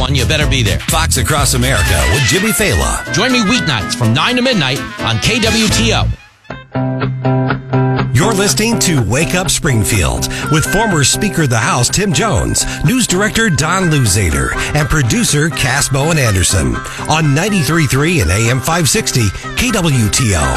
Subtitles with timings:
[0.00, 0.78] one, you better be there.
[0.78, 3.04] Fox Across America with Jimmy Failla.
[3.12, 6.08] Join me weeknights from 9 to midnight on KWTO.
[8.16, 13.06] You're listening to Wake Up Springfield with former Speaker of the House Tim Jones, News
[13.06, 16.76] Director Don Louzader, and producer Cass Bowen Anderson
[17.08, 20.56] on 93.3 and AM 560 KWTO.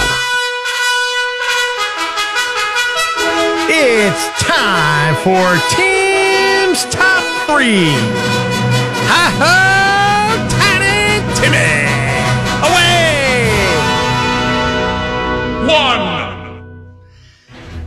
[3.76, 8.53] It's time for Tim's Top 3.
[9.14, 9.54] Ha ha!
[10.50, 11.72] Tiny Timmy!
[12.66, 13.14] Away!
[15.70, 16.02] One.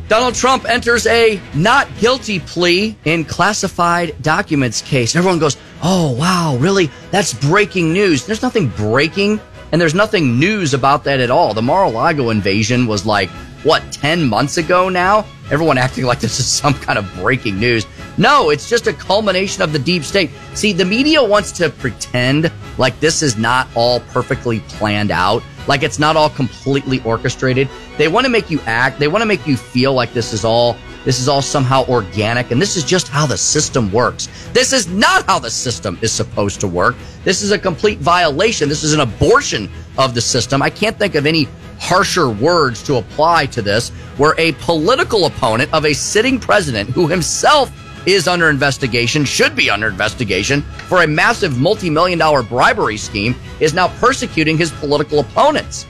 [0.07, 5.17] Donald Trump enters a not guilty plea in classified documents case.
[5.17, 6.93] Everyone goes, oh, wow, really?
[7.11, 8.25] That's breaking news.
[8.25, 9.41] There's nothing breaking,
[9.73, 11.55] and there's nothing news about that at all.
[11.55, 13.31] The Mar a Lago invasion was like,
[13.65, 15.27] what, 10 months ago now?
[15.51, 17.87] Everyone acting like this is some kind of breaking news.
[18.19, 20.31] No, it's just a culmination of the deep state.
[20.55, 25.83] See, the media wants to pretend like this is not all perfectly planned out, like
[25.83, 27.69] it's not all completely orchestrated.
[27.97, 30.45] They want to make you act, they want to make you feel like this is
[30.45, 34.29] all this is all somehow organic and this is just how the system works.
[34.53, 36.97] This is not how the system is supposed to work.
[37.23, 38.69] This is a complete violation.
[38.69, 40.63] This is an abortion of the system.
[40.63, 41.47] I can't think of any
[41.87, 47.07] harsher words to apply to this, where a political opponent of a sitting president who
[47.07, 47.71] himself
[48.07, 53.35] is under investigation, should be under investigation for a massive multi million dollar bribery scheme,
[53.61, 55.87] is now persecuting his political opponents.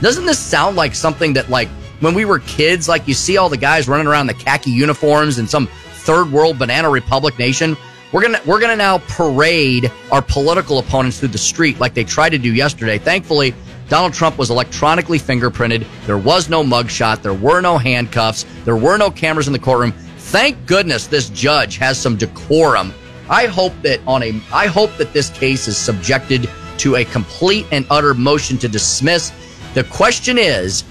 [0.00, 1.68] Doesn't this sound like something that, like,
[2.00, 5.38] when we were kids, like you see all the guys running around the khaki uniforms
[5.38, 5.66] in some
[6.04, 7.76] third world banana republic nation?
[8.12, 12.30] We're gonna we're gonna now parade our political opponents through the street like they tried
[12.30, 12.98] to do yesterday.
[12.98, 13.52] Thankfully,
[13.88, 15.86] Donald Trump was electronically fingerprinted.
[16.06, 17.22] There was no mugshot.
[17.22, 18.44] There were no handcuffs.
[18.64, 19.92] There were no cameras in the courtroom.
[19.92, 22.92] Thank goodness this judge has some decorum.
[23.30, 27.66] I hope that on a I hope that this case is subjected to a complete
[27.72, 29.32] and utter motion to dismiss.
[29.74, 30.82] The question is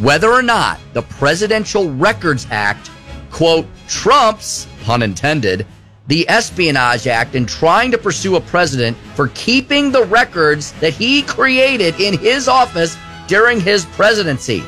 [0.00, 2.90] whether or not the Presidential Records Act
[3.30, 5.66] quote trumps pun intended
[6.08, 11.22] the Espionage Act and trying to pursue a president for keeping the records that he
[11.22, 12.96] created in his office
[13.26, 14.62] during his presidency.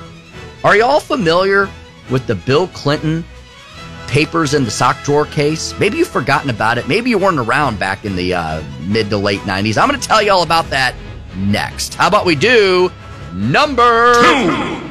[0.65, 1.69] Are y'all familiar
[2.11, 3.25] with the Bill Clinton
[4.09, 5.79] papers in the sock drawer case?
[5.79, 6.89] Maybe you've forgotten about it.
[6.89, 9.81] Maybe you weren't around back in the uh, mid to late 90s.
[9.81, 10.95] I'm going to tell you all about that
[11.37, 11.95] next.
[11.95, 12.91] How about we do
[13.33, 14.91] number two?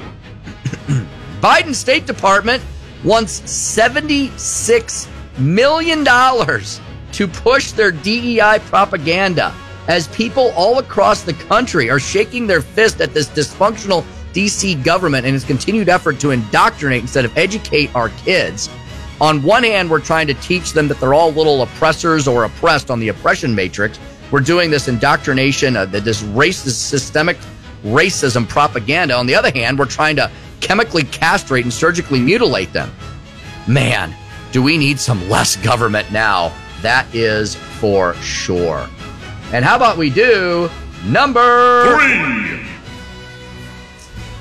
[1.41, 2.63] Biden State Department
[3.03, 5.07] wants 76
[5.39, 6.81] million dollars
[7.13, 9.53] to push their DEI propaganda
[9.87, 14.03] as people all across the country are shaking their fist at this dysfunctional
[14.33, 18.69] DC government and its continued effort to indoctrinate instead of educate our kids.
[19.19, 22.91] On one hand, we're trying to teach them that they're all little oppressors or oppressed
[22.91, 23.99] on the oppression matrix.
[24.29, 27.37] We're doing this indoctrination, this racist, systemic
[27.83, 29.15] racism propaganda.
[29.15, 32.93] On the other hand, we're trying to chemically castrate and surgically mutilate them.
[33.67, 34.13] Man,
[34.57, 36.51] do we need some less government now?
[36.81, 38.89] That is for sure.
[39.53, 40.67] And how about we do
[41.05, 42.65] number three?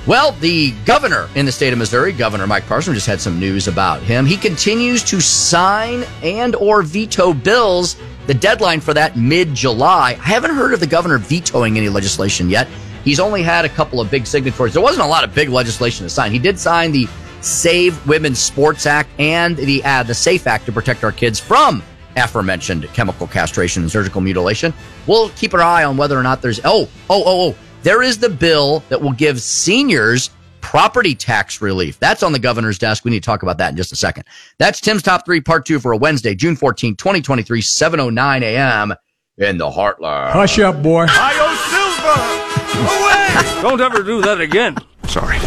[0.07, 3.67] Well, the governor in the state of Missouri, Governor Mike Parson, just had some news
[3.67, 4.25] about him.
[4.25, 7.95] He continues to sign and or veto bills.
[8.25, 10.17] The deadline for that mid-July.
[10.19, 12.67] I haven't heard of the governor vetoing any legislation yet.
[13.03, 14.73] He's only had a couple of big signatories.
[14.73, 16.31] There wasn't a lot of big legislation to sign.
[16.31, 17.07] He did sign the
[17.47, 21.81] Save Women's Sports Act and the uh, the Safe Act to protect our kids from
[22.17, 24.73] aforementioned chemical castration and surgical mutilation.
[25.05, 28.17] We'll keep our eye on whether or not there's oh oh oh oh there is
[28.17, 31.97] the bill that will give seniors property tax relief.
[31.99, 33.05] That's on the governor's desk.
[33.05, 34.25] We need to talk about that in just a second.
[34.57, 38.93] That's Tim's top three, part two for a Wednesday, June 14, 2023, 709 a.m.
[39.37, 40.31] in the Heartland.
[40.31, 41.05] Hush up, boy.
[41.07, 42.47] Io Silver!
[42.89, 43.61] Away!
[43.61, 44.75] Don't ever do that again.
[45.07, 45.37] Sorry.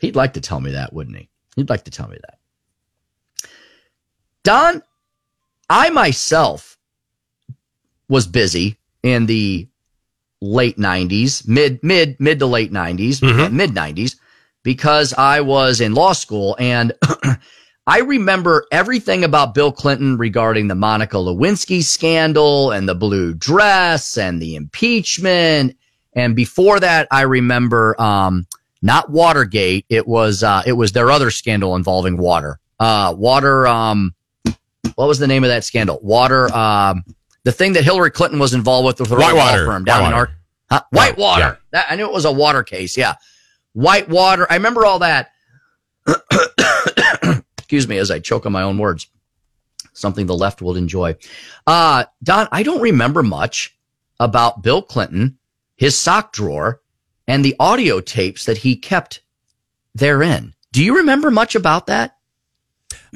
[0.00, 1.28] He'd like to tell me that, wouldn't he?
[1.56, 3.48] He'd like to tell me that.
[4.44, 4.82] Don,
[5.68, 6.78] I myself
[8.08, 9.68] was busy in the
[10.40, 13.52] late 90s, mid mid mid to late 90s, Mhm.
[13.52, 14.16] mid 90s
[14.62, 16.92] because I was in law school and
[17.86, 24.18] I remember everything about Bill Clinton regarding the Monica Lewinsky scandal and the blue dress
[24.18, 25.76] and the impeachment.
[26.12, 28.46] And before that, I remember um,
[28.82, 29.84] not Watergate.
[29.88, 32.58] It was uh, it was their other scandal involving water.
[32.78, 33.66] Uh, water.
[33.66, 34.14] Um,
[34.94, 35.98] what was the name of that scandal?
[36.02, 36.52] Water.
[36.54, 37.04] Um,
[37.44, 39.66] the thing that Hillary Clinton was involved with with law Whitewater.
[39.66, 40.30] firm down in Whitewater.
[40.70, 40.82] Ar- huh?
[40.90, 41.40] Whitewater.
[41.40, 41.56] Yeah.
[41.72, 42.96] That, I knew it was a water case.
[42.96, 43.14] Yeah,
[43.72, 44.46] Whitewater.
[44.50, 45.30] I remember all that.
[47.58, 49.08] Excuse me as I choke on my own words.
[49.92, 51.16] something the left will enjoy.
[51.66, 53.76] Uh, Don, I don't remember much
[54.20, 55.38] about Bill Clinton,
[55.76, 56.80] his sock drawer,
[57.28, 59.20] and the audio tapes that he kept
[59.94, 60.54] therein.
[60.72, 62.16] Do you remember much about that?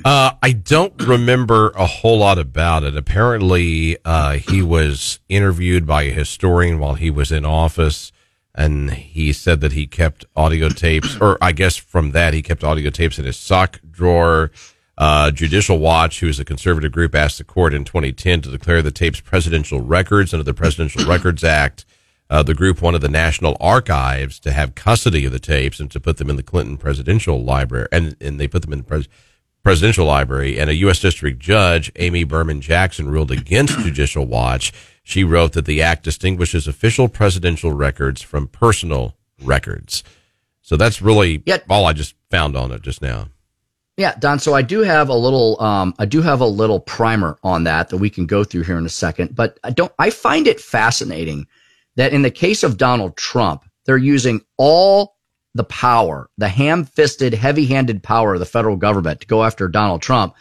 [0.05, 2.97] Uh, I don't remember a whole lot about it.
[2.97, 8.13] Apparently, uh, he was interviewed by a historian while he was in office,
[8.55, 12.65] and he said that he kept audio tapes, or I guess from that, he kept
[12.65, 14.51] audio tapes in his sock drawer.
[14.97, 18.83] Uh, Judicial Watch, who is a conservative group, asked the court in 2010 to declare
[18.83, 21.85] the tapes presidential records under the Presidential Records Act.
[22.33, 26.01] Uh, the group wanted the National Archives to have custody of the tapes and to
[26.01, 29.09] put them in the Clinton Presidential Library, and, and they put them in the pres-
[29.63, 30.59] Presidential Library.
[30.59, 30.99] And a U.S.
[30.99, 34.73] District Judge, Amy Berman Jackson, ruled against Judicial Watch.
[35.03, 40.03] She wrote that the act distinguishes official presidential records from personal records.
[40.63, 43.29] So that's really Yet- all I just found on it just now.
[43.99, 44.39] Yeah, Don.
[44.39, 47.91] So I do have a little, um, I do have a little primer on that
[47.91, 49.37] that we can go through here in a second.
[49.37, 49.93] But I don't.
[49.99, 51.47] I find it fascinating
[51.97, 55.17] that in the case of Donald Trump, they're using all
[55.55, 60.35] the power, the ham-fisted, heavy-handed power of the federal government to go after Donald Trump,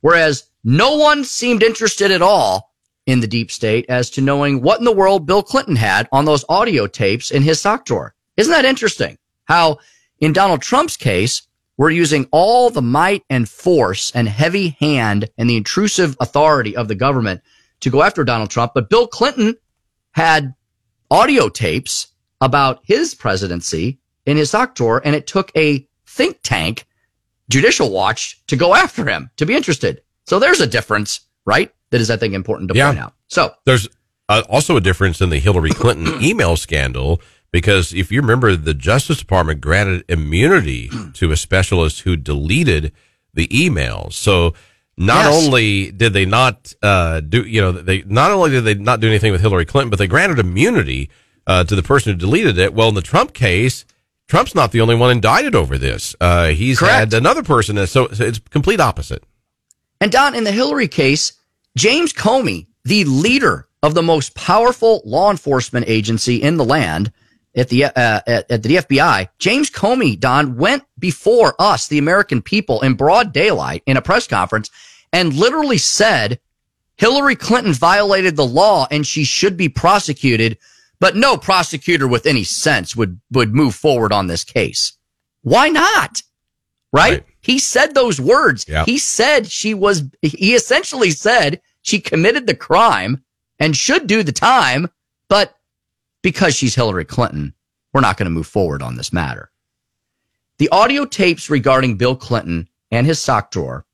[0.00, 2.72] whereas no one seemed interested at all
[3.06, 6.26] in the deep state as to knowing what in the world Bill Clinton had on
[6.26, 8.14] those audio tapes in his sock drawer.
[8.36, 9.16] Isn't that interesting?
[9.44, 9.78] How
[10.20, 11.42] in Donald Trump's case,
[11.78, 16.88] we're using all the might and force and heavy hand and the intrusive authority of
[16.88, 17.40] the government
[17.80, 18.72] to go after Donald Trump.
[18.74, 19.56] But Bill Clinton
[20.12, 20.54] had
[21.10, 22.08] audio tapes
[22.40, 26.84] about his presidency in his sock drawer, and it took a think tank,
[27.50, 30.02] Judicial Watch, to go after him, to be interested.
[30.26, 31.72] So there's a difference, right?
[31.90, 32.88] That is, I think, important to Yeah.
[32.88, 33.14] point out.
[33.28, 33.88] So There's
[34.28, 37.20] uh, also a difference in the Hillary Clinton email scandal
[37.50, 42.92] because if you remember, the Justice Department granted immunity to a specialist who deleted
[43.32, 44.12] the emails.
[44.12, 44.52] So
[44.98, 45.46] not Yes.
[45.46, 49.08] only did they not uh, do, you know, they not only did they not do
[49.08, 51.08] anything with Hillary Clinton, but they granted immunity
[51.46, 52.74] uh, to the person who deleted it.
[52.74, 53.84] Well, in the Trump case.
[54.28, 56.14] Trump's not the only one indicted over this.
[56.20, 56.94] Uh, he's Correct.
[56.94, 57.86] had another person.
[57.86, 59.24] So it's complete opposite.
[60.02, 61.32] And Don, in the Hillary case,
[61.78, 67.10] James Comey, the leader of the most powerful law enforcement agency in the land
[67.56, 72.42] at the uh, at, at the FBI, James Comey, Don went before us, the American
[72.42, 74.70] people, in broad daylight in a press conference,
[75.12, 76.40] and literally said
[76.96, 80.58] Hillary Clinton violated the law and she should be prosecuted.
[81.00, 84.94] But no prosecutor with any sense would would move forward on this case.
[85.42, 86.22] Why not?
[86.92, 87.10] right?
[87.10, 87.24] Right.
[87.40, 88.66] He said those words.
[88.68, 88.84] Yeah.
[88.84, 93.22] He said she was, he essentially said she committed the crime
[93.58, 94.88] and should do the time,
[95.28, 95.54] but
[96.22, 97.54] because she's Hillary Clinton,
[97.92, 99.50] we're not going to move forward on this matter.
[100.58, 103.86] The audio tapes regarding Bill Clinton and his sock drawer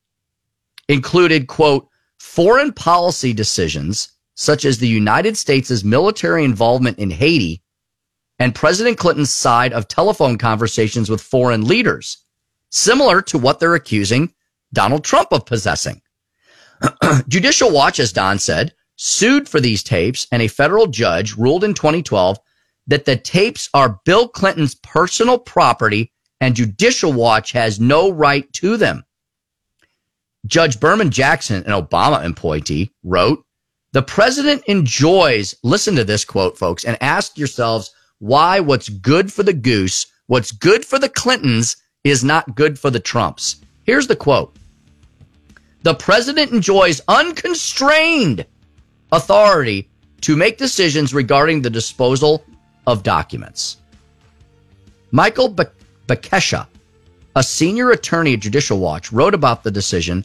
[0.89, 1.89] included, quote,
[2.19, 7.63] foreign policy decisions such as the United States' military involvement in Haiti
[8.39, 12.19] and President Clinton's side of telephone conversations with foreign leaders
[12.71, 14.33] similar to what they're accusing
[14.73, 16.03] Donald Trump of possessing.
[17.29, 21.75] Judicial Watch, as Don said, sued for these tapes, and a federal judge ruled in
[21.75, 22.39] 2012
[22.89, 28.77] that the tapes are Bill Clinton's personal property and Judicial Watch has no right to
[28.77, 29.05] them.
[30.47, 33.45] Judge Berman Jackson, an Obama appointee, wrote,
[33.93, 39.43] The president enjoys, listen to this quote, folks, and ask yourselves why what's good for
[39.43, 43.57] the goose, what's good for the Clintons, is not good for the Trumps.
[43.85, 44.55] Here's the quote
[45.83, 48.45] The president enjoys unconstrained
[49.13, 49.89] authority
[50.21, 52.45] to make decisions regarding the disposal
[52.87, 53.79] of documents.
[55.11, 55.65] Michael Be-
[57.37, 60.25] a senior attorney at Judicial Watch, wrote about the decision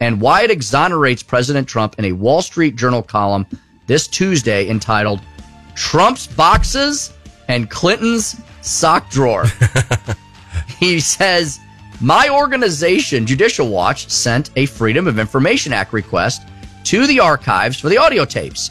[0.00, 3.46] and why it exonerates President Trump in a Wall Street Journal column
[3.86, 5.20] this Tuesday entitled
[5.74, 7.12] Trump's Boxes
[7.48, 9.46] and Clinton's Sock Drawer.
[10.78, 11.58] he says,
[12.00, 16.46] My organization, Judicial Watch, sent a Freedom of Information Act request
[16.84, 18.70] to the archives for the audio tapes.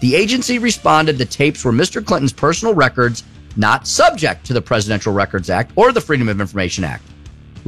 [0.00, 2.04] The agency responded the tapes were Mr.
[2.04, 3.24] Clinton's personal records,
[3.56, 7.02] not subject to the Presidential Records Act or the Freedom of Information Act.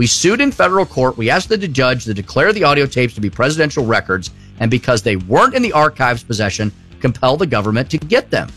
[0.01, 1.19] We sued in federal court.
[1.19, 5.03] We asked the judge to declare the audio tapes to be presidential records, and because
[5.03, 8.49] they weren't in the archives' possession, compel the government to get them.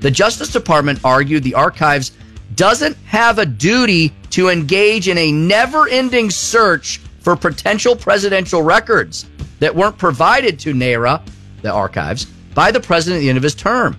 [0.00, 2.12] The Justice Department argued the archives
[2.56, 9.30] doesn't have a duty to engage in a never ending search for potential presidential records
[9.60, 11.22] that weren't provided to NARA,
[11.62, 13.96] the archives, by the president at the end of his term.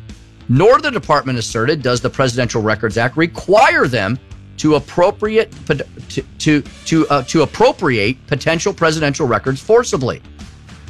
[0.47, 4.19] Nor the department asserted does the Presidential Records Act require them
[4.61, 10.21] to appropriate to to to, uh, to appropriate potential presidential records forcibly.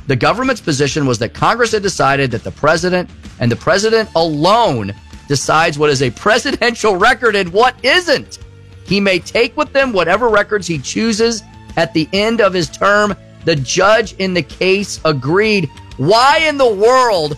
[0.08, 3.10] The government's position was that Congress had decided that the president
[3.40, 4.94] and the president alone
[5.30, 8.40] decides what is a presidential record and what isn't.
[8.86, 11.42] He may take with him whatever records he chooses
[11.78, 13.16] at the end of his term.
[13.46, 15.70] The judge in the case agreed.
[15.96, 17.38] Why in the world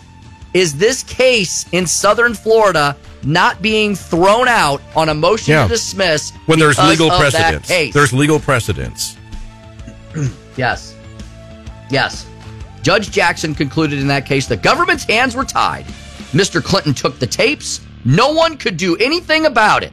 [0.52, 5.62] is this case in southern Florida not being thrown out on a motion Yeah.
[5.64, 7.68] to dismiss When there's legal precedents.
[7.68, 9.16] There's legal precedents.
[10.56, 10.94] Yes.
[11.90, 12.26] Yes.
[12.82, 15.84] Judge Jackson concluded in that case the government's hands were tied.
[16.32, 16.62] Mr.
[16.62, 17.80] Clinton took the tapes.
[18.04, 19.92] No one could do anything about it.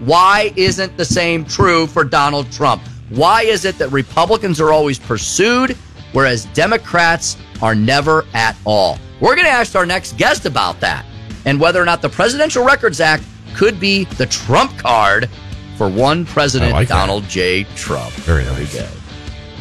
[0.00, 2.82] Why isn't the same true for Donald Trump?
[3.10, 5.76] Why is it that Republicans are always pursued,
[6.12, 8.98] whereas Democrats are never at all?
[9.20, 11.04] We're going to ask our next guest about that
[11.44, 15.28] and whether or not the Presidential Records Act could be the Trump card
[15.76, 16.94] for one President I like that.
[16.94, 17.64] Donald J.
[17.74, 18.12] Trump.
[18.12, 18.72] Very nice.
[18.72, 18.88] good.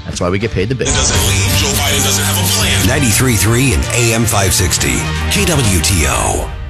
[0.05, 0.87] That's why we get paid the big.
[0.87, 1.59] doesn't lead.
[1.59, 3.01] Joe Biden doesn't have a plan.
[3.01, 4.87] 93.3 and AM 560.
[5.31, 6.60] KWTO.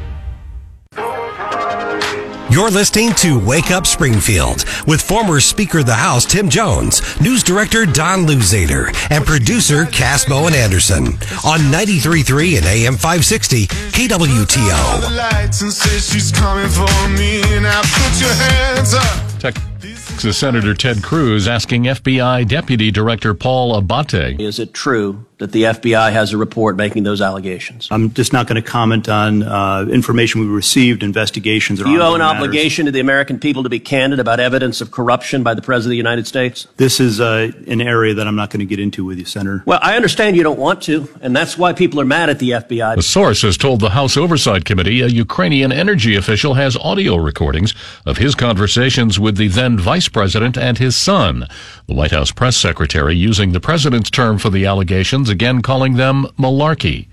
[2.51, 7.43] You're listening to Wake Up Springfield with former Speaker of the House Tim Jones, News
[7.43, 11.05] Director Don Louzader, and producer Cass Bowen Anderson
[11.45, 15.01] on 93.3 and AM 560 KWTO.
[15.01, 17.39] the lights and say she's coming for me.
[17.61, 19.39] Now put your hands up.
[19.39, 25.63] Texas Senator Ted Cruz asking FBI Deputy Director Paul Abate Is it true that the
[25.63, 27.87] FBI has a report making those allegations?
[27.89, 31.81] I'm just not going to comment on uh, information we received, investigations.
[31.81, 32.37] or Do you owe an matters.
[32.37, 35.87] obligation to the American people to be candid about evidence of corruption by the President
[35.87, 36.67] of the United States?
[36.77, 39.63] This is uh, an area that I'm not going to get into with you, Senator.
[39.65, 42.51] Well, I understand you don't want to, and that's why people are mad at the
[42.51, 42.97] FBI.
[42.97, 47.73] A source has told the House Oversight Committee a Ukrainian energy official has audio recordings
[48.05, 51.47] of his conversations with the then vice president and his son.
[51.87, 56.27] The White House press secretary using the president's term for the allegations, again calling them
[56.37, 57.07] malarkey.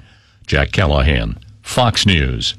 [0.46, 2.54] Jack Callahan, Fox News.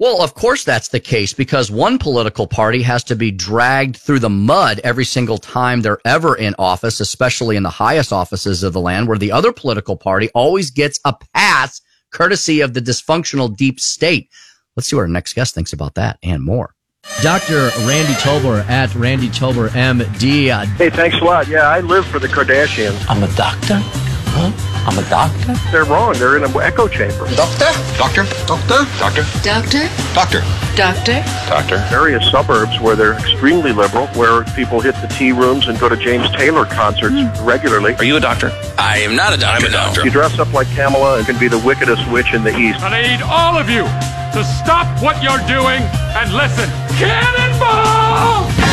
[0.00, 4.20] Well, of course that's the case because one political party has to be dragged through
[4.20, 8.72] the mud every single time they're ever in office, especially in the highest offices of
[8.72, 13.54] the land, where the other political party always gets a pass courtesy of the dysfunctional
[13.54, 14.30] deep state.
[14.74, 16.74] Let's see what our next guest thinks about that and more.
[17.22, 17.70] Dr.
[17.80, 20.64] Randy Tobler at Randy Tobler MD.
[20.76, 21.46] Hey, thanks a lot.
[21.46, 23.04] Yeah, I live for the Kardashians.
[23.06, 24.09] I'm a doctor.
[24.32, 24.52] Huh?
[24.88, 25.54] I'm a doctor.
[25.70, 26.14] They're wrong.
[26.14, 27.28] They're in an echo chamber.
[27.34, 27.70] Doctor?
[27.98, 28.24] Doctor?
[28.46, 28.86] Doctor?
[28.98, 29.24] Doctor?
[29.42, 29.88] Doctor?
[30.14, 30.40] Doctor?
[30.76, 31.22] Doctor?
[31.48, 31.78] Doctor?
[31.90, 35.96] Various suburbs where they're extremely liberal, where people hit the tea rooms and go to
[35.96, 37.44] James Taylor concerts hmm.
[37.44, 37.94] regularly.
[37.94, 38.50] Are you a doctor?
[38.78, 39.66] I am not a doctor.
[39.66, 40.04] I'm a doctor.
[40.04, 42.80] You dress up like Kamala and can be the wickedest witch in the East.
[42.82, 43.82] And I need all of you
[44.32, 45.82] to stop what you're doing
[46.14, 46.70] and listen.
[46.96, 48.69] Cannonball!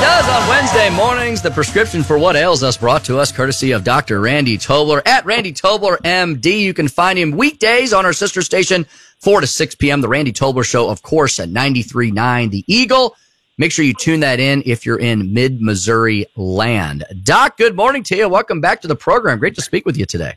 [0.00, 3.84] Does on Wednesday mornings, the prescription for what ails us brought to us courtesy of
[3.84, 4.18] Dr.
[4.18, 6.60] Randy Tobler at Randy Tobler MD.
[6.60, 8.86] You can find him weekdays on our sister station,
[9.18, 10.00] 4 to 6 p.m.
[10.00, 13.14] The Randy Tobler Show, of course, at 93.9 The Eagle.
[13.58, 17.04] Make sure you tune that in if you're in mid Missouri land.
[17.22, 18.26] Doc, good morning to you.
[18.26, 19.38] Welcome back to the program.
[19.38, 20.34] Great to speak with you today.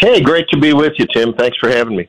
[0.00, 1.32] Hey, great to be with you, Tim.
[1.34, 2.08] Thanks for having me.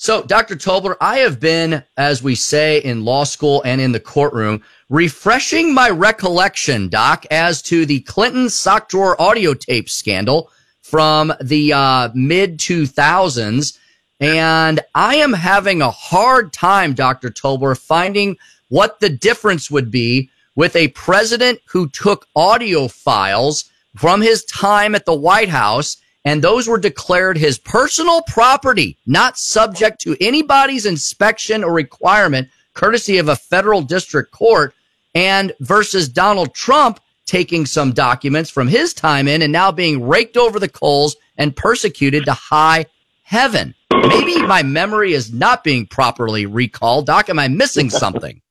[0.00, 0.54] So, Dr.
[0.54, 5.74] Tobler, I have been, as we say in law school and in the courtroom, refreshing
[5.74, 10.52] my recollection, Doc, as to the Clinton sock drawer audio tape scandal
[10.82, 13.76] from the uh, mid 2000s.
[14.20, 17.30] And I am having a hard time, Dr.
[17.30, 18.36] Tobler, finding
[18.68, 24.94] what the difference would be with a president who took audio files from his time
[24.94, 25.96] at the White House
[26.28, 33.16] and those were declared his personal property, not subject to anybody's inspection or requirement, courtesy
[33.16, 34.74] of a federal district court,
[35.14, 40.36] and versus Donald Trump taking some documents from his time in and now being raked
[40.36, 42.84] over the coals and persecuted to high
[43.22, 43.74] heaven.
[43.90, 47.06] Maybe my memory is not being properly recalled.
[47.06, 48.42] Doc, am I missing something?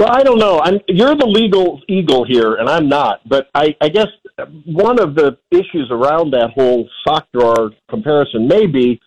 [0.00, 0.60] Well, I don't know.
[0.60, 3.20] I'm, you're the legal eagle here, and I'm not.
[3.28, 4.06] But I, I guess
[4.64, 9.00] one of the issues around that whole sock drawer comparison may be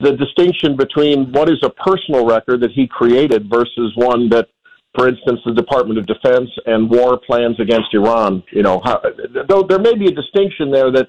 [0.00, 4.48] the distinction between what is a personal record that he created versus one that,
[4.96, 8.42] for instance, the Department of Defense and war plans against Iran.
[8.52, 9.00] You know, how,
[9.48, 11.08] though there may be a distinction there that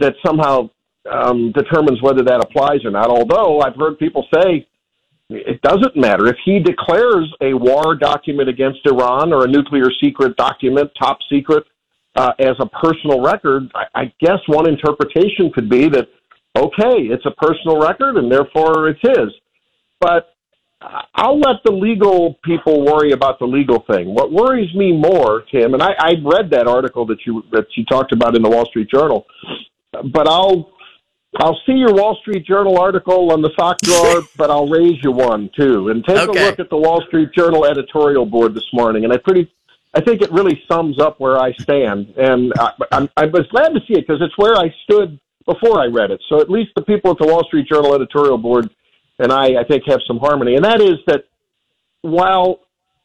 [0.00, 0.70] that somehow
[1.10, 3.08] um, determines whether that applies or not.
[3.08, 4.66] Although I've heard people say
[5.28, 6.26] it doesn't matter.
[6.26, 11.64] If he declares a war document against Iran or a nuclear secret document, top secret,
[12.16, 16.08] uh, as a personal record, I, I guess one interpretation could be that,
[16.56, 19.28] okay, it's a personal record and therefore it's his.
[20.00, 20.28] But
[21.14, 24.14] I'll let the legal people worry about the legal thing.
[24.14, 27.84] What worries me more, Tim, and I, I read that article that you that you
[27.84, 29.24] talked about in the Wall Street Journal,
[30.12, 30.72] but I'll
[31.36, 35.12] I'll see your Wall Street Journal article on the sock drawer, but I'll raise you
[35.12, 36.42] one too, and take Okay.
[36.42, 39.04] a look at the Wall Street Journal editorial board this morning.
[39.04, 39.50] And I pretty,
[39.94, 43.68] I think it really sums up where I stand, and I, I'm, I was glad
[43.70, 46.20] to see it because it's where I stood before I read it.
[46.28, 48.70] So at least the people at the Wall Street Journal editorial board
[49.18, 51.24] and I, I think, have some harmony, and that is that
[52.00, 52.60] while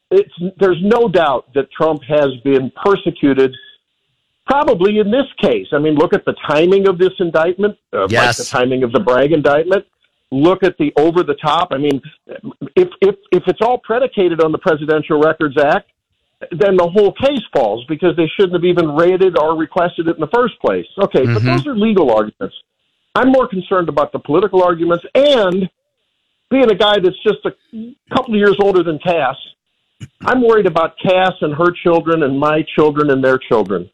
[0.09, 3.53] it's there's no doubt that Trump has been persecuted
[4.45, 5.67] probably in this case.
[5.73, 8.39] I mean, look at the timing of this indictment, uh, Yes.
[8.39, 9.85] like the timing of the Bragg indictment.
[10.31, 11.69] Look at the over the top.
[11.71, 12.01] I mean,
[12.75, 15.89] if if if it's all predicated on the Presidential Records Act,
[16.51, 20.21] then the whole case falls because they shouldn't have even raided or requested it in
[20.21, 20.85] the first place.
[21.01, 21.45] Okay, but Mhm.
[21.45, 22.55] those are legal arguments.
[23.15, 25.69] I'm more concerned about the political arguments and
[26.49, 27.53] being a guy that's just a
[28.13, 29.35] couple of years older than Cass.
[30.25, 33.89] I'm worried about Cass and her children and my children and their children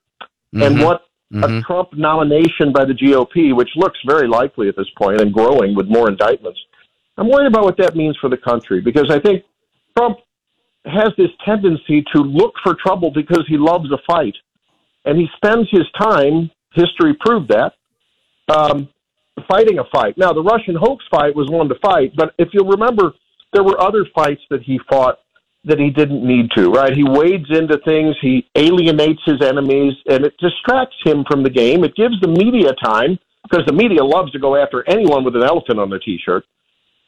[0.53, 0.85] and Mhm.
[0.85, 1.05] what
[1.41, 5.73] a Trump nomination by the GOP, which looks very likely at this point and growing
[5.73, 6.59] with more indictments.
[7.17, 9.43] I'm worried about what that means for the country because I think
[9.97, 10.19] Trump
[10.85, 14.35] has this tendency to look for trouble because he loves a fight.
[15.05, 17.73] And he spends his time, history proved that,
[18.53, 18.89] um,
[19.47, 20.17] fighting a fight.
[20.17, 23.13] Now, the Russian hoax fight was one to fight, but if you'll remember,
[23.53, 25.19] there were other fights that he fought
[25.65, 26.93] that he didn't need to, right?
[26.93, 31.83] He wades into things, he alienates his enemies, and it distracts him from the game.
[31.83, 35.43] It gives the media time, because the media loves to go after anyone with an
[35.43, 36.43] elephant on their t shirt.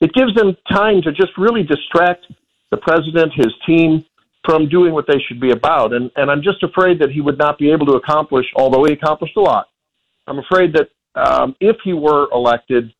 [0.01, 2.25] It gives them time to just really distract
[2.75, 4.05] the president, his team,
[4.44, 5.94] from doing what they should be about.
[5.94, 8.94] And, and I'm just afraid that he would not be able to accomplish, although he
[8.94, 9.65] accomplished a lot.
[10.27, 12.94] I'm afraid that um, if he were elected,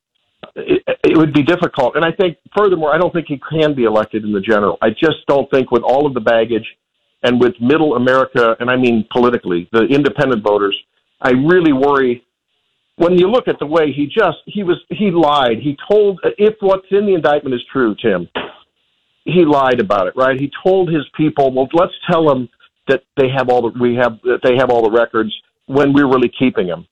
[0.55, 1.96] it, it would be difficult.
[1.96, 4.77] And I think, furthermore, I don't think he can be elected in the general.
[4.82, 6.67] I just don't think, with all of the baggage
[7.24, 10.77] and with middle America, and I mean politically, the independent voters,
[11.22, 12.24] I really worry
[12.98, 15.58] when you look at the way he just he was he lied.
[15.62, 18.29] He told if what's in the indictment is true, Tim,
[19.25, 20.40] he lied about it, right?
[20.40, 22.48] He told his people, well, let's tell them
[22.88, 25.33] that they have all the we have that they have all the records
[25.66, 26.88] when we're really keeping them.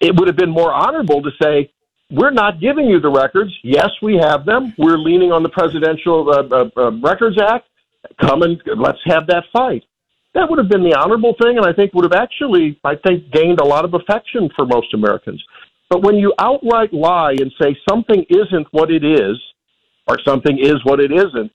[0.00, 1.70] It would have been more honorable to say,
[2.10, 3.52] we're not giving you the records.
[3.62, 4.74] Yes, we have them.
[4.78, 7.66] We're leaning on the Presidential uh, uh, uh, Records Act.
[8.20, 9.84] Come and let's have that fight.
[10.34, 13.30] That would have been the honorable thing, and I think would have actually, I think,
[13.32, 15.42] gained a lot of affection for most Americans.
[15.90, 19.36] But when you outright lie and say something isn't what it is,
[20.06, 21.50] or something is what it isn't,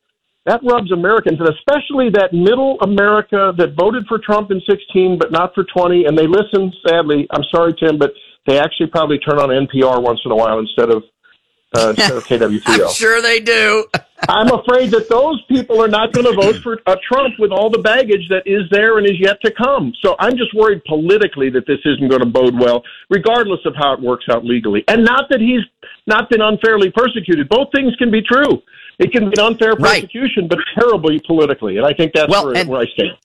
[0.46, 5.32] that rubs Americans, and especially that middle America that voted for Trump in 16 but
[5.32, 8.12] not for 20, and they listen, sadly, I'm sorry, Tim, but
[8.46, 11.04] they actually probably turn on NPR once in a while instead of,
[11.78, 12.88] uh, instead of KWTO.
[12.88, 13.86] I'm sure they do.
[14.30, 17.70] I'm afraid that those people are not going to vote for uh, Trump with all
[17.70, 19.94] the baggage that is there and is yet to come.
[20.02, 23.94] So I'm just worried politically that this isn't going to bode well, regardless of how
[23.94, 24.84] it works out legally.
[24.88, 25.64] And not that he's
[26.08, 27.50] not been unfairly persecuted.
[27.50, 28.62] Both things can be true.
[29.00, 31.78] It can be unfair persecution, but terribly politically.
[31.78, 33.18] And I think that's Well, where, and- where I stand.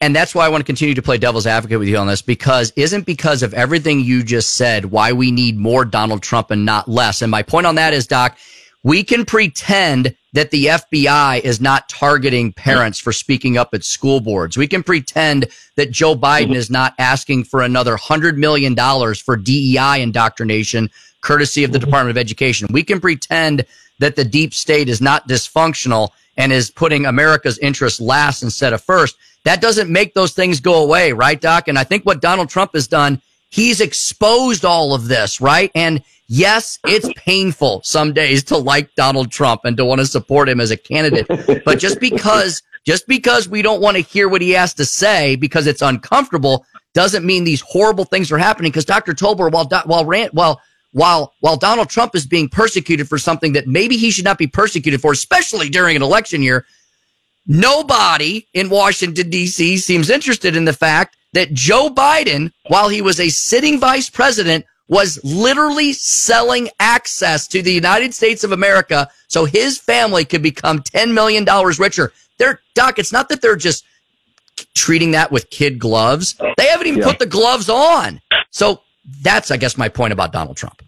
[0.00, 2.22] And that's why I want to continue to play devil's advocate with you on this
[2.22, 6.64] because isn't because of everything you just said why we need more Donald Trump and
[6.64, 7.20] not less.
[7.20, 8.38] And my point on that is, Doc,
[8.84, 14.20] we can pretend that the FBI is not targeting parents for speaking up at school
[14.20, 14.56] boards.
[14.56, 19.36] We can pretend that Joe Biden is not asking for another hundred million dollars for
[19.36, 20.90] DEI indoctrination,
[21.22, 21.86] courtesy of the mm-hmm.
[21.86, 22.68] Department of Education.
[22.70, 23.64] We can pretend
[23.98, 28.82] that the deep state is not dysfunctional and is putting America's interests last instead of
[28.82, 29.16] first.
[29.44, 31.68] That doesn't make those things go away, right, Doc?
[31.68, 35.70] And I think what Donald Trump has done, he's exposed all of this, right?
[35.74, 40.48] And yes, it's painful some days to like Donald Trump and to want to support
[40.48, 41.26] him as a candidate.
[41.64, 45.36] But just because, just because we don't want to hear what he has to say
[45.36, 48.70] because it's uncomfortable doesn't mean these horrible things are happening.
[48.70, 49.12] Because Dr.
[49.12, 50.60] Tobler, while, while Rand, while,
[50.98, 54.46] while, while Donald Trump is being persecuted for something that maybe he should not be
[54.46, 56.66] persecuted for, especially during an election year,
[57.50, 59.78] Nobody in Washington, D.C.
[59.78, 64.66] seems interested in the fact that Joe Biden, while he was a sitting vice president,
[64.88, 70.80] was literally selling access to the United States of America so his family could become
[70.80, 71.46] $10 million
[71.78, 72.12] richer.
[72.38, 73.84] They're, Doc, it's not that they're just
[74.74, 76.34] treating that with kid gloves.
[76.58, 77.06] They haven't even Yeah.
[77.06, 78.20] put the gloves on.
[78.50, 78.82] So
[79.22, 80.82] that's, I guess, my point about Donald Trump.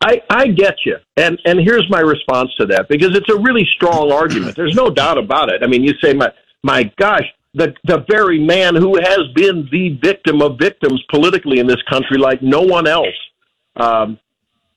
[0.00, 0.96] I, I get you.
[1.16, 4.54] And and here's my response to that because it's a really strong argument.
[4.56, 5.62] There's no doubt about it.
[5.62, 6.30] I mean, you say my
[6.62, 11.66] my gosh, the the very man who has been the victim of victims politically in
[11.66, 13.14] this country like no one else
[13.76, 14.18] um,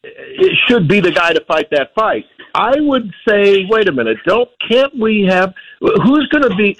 [0.03, 2.25] it should be the guy to fight that fight.
[2.55, 6.77] I would say, wait a minute, don't can't we have who's going to be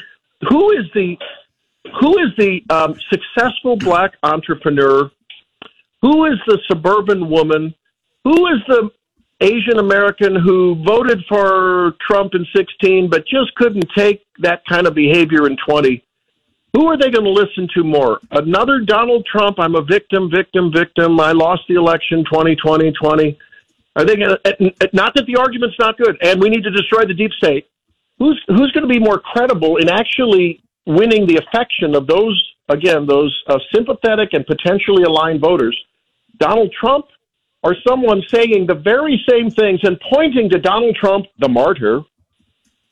[0.50, 1.18] who is the
[2.00, 5.12] who is the um, successful black entrepreneur?
[6.02, 7.74] Who is the suburban woman?
[8.24, 8.90] Who is the
[9.42, 14.94] Asian American who voted for Trump in 16 but just couldn't take that kind of
[14.94, 16.04] behavior in 20?
[16.74, 18.20] Who are they going to listen to more?
[18.32, 21.20] Another Donald Trump, I'm a victim, victim, victim.
[21.20, 23.40] I lost the election 2020, 20.
[23.96, 27.06] Are they going to, not that the argument's not good and we need to destroy
[27.06, 27.68] the deep state.
[28.20, 33.08] Who's, who's going to be more credible in actually winning the affection of those, again,
[33.08, 35.78] those uh, sympathetic and potentially aligned voters?
[36.38, 37.06] Donald Trump
[37.64, 42.00] or someone saying the very same things and pointing to Donald Trump, the martyr,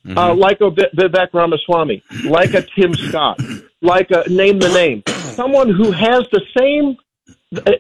[0.06, 0.17] mm-hmm.
[0.17, 3.39] uh, like a Vivek Ramaswamy, like a Tim Scott,
[3.82, 6.97] like a name the name, someone who has the same
[7.56, 7.71] uh,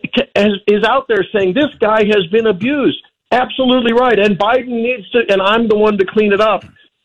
[0.67, 3.03] is out there saying this guy has been abused.
[3.31, 6.63] Absolutely right, and Biden needs to, and I'm the one to clean it up.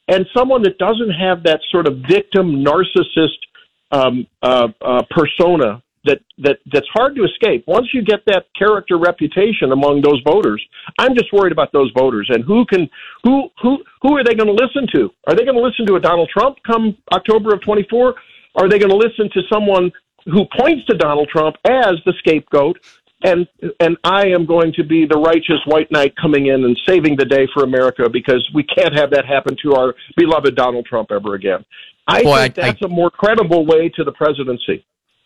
[0.08, 3.38] And someone that doesn't have that sort of victim narcissist
[3.90, 7.64] um, uh, uh, persona that that that's hard to escape.
[7.66, 10.62] Once you get that character reputation among those voters,
[10.98, 12.88] I'm just worried about those voters and who can
[13.22, 15.10] who who who are they going to listen to?
[15.28, 18.14] Are they going to listen to a Donald Trump come October of 24?
[18.56, 19.92] Are they going to listen to someone
[20.26, 22.78] who points to Donald Trump as the scapegoat?
[23.24, 23.46] And
[23.78, 27.24] and I am going to be the righteous white knight coming in and saving the
[27.24, 31.34] day for America because we can't have that happen to our beloved Donald Trump ever
[31.34, 31.64] again.
[32.08, 34.84] I Boy, think I, that's I, a more credible way to the presidency.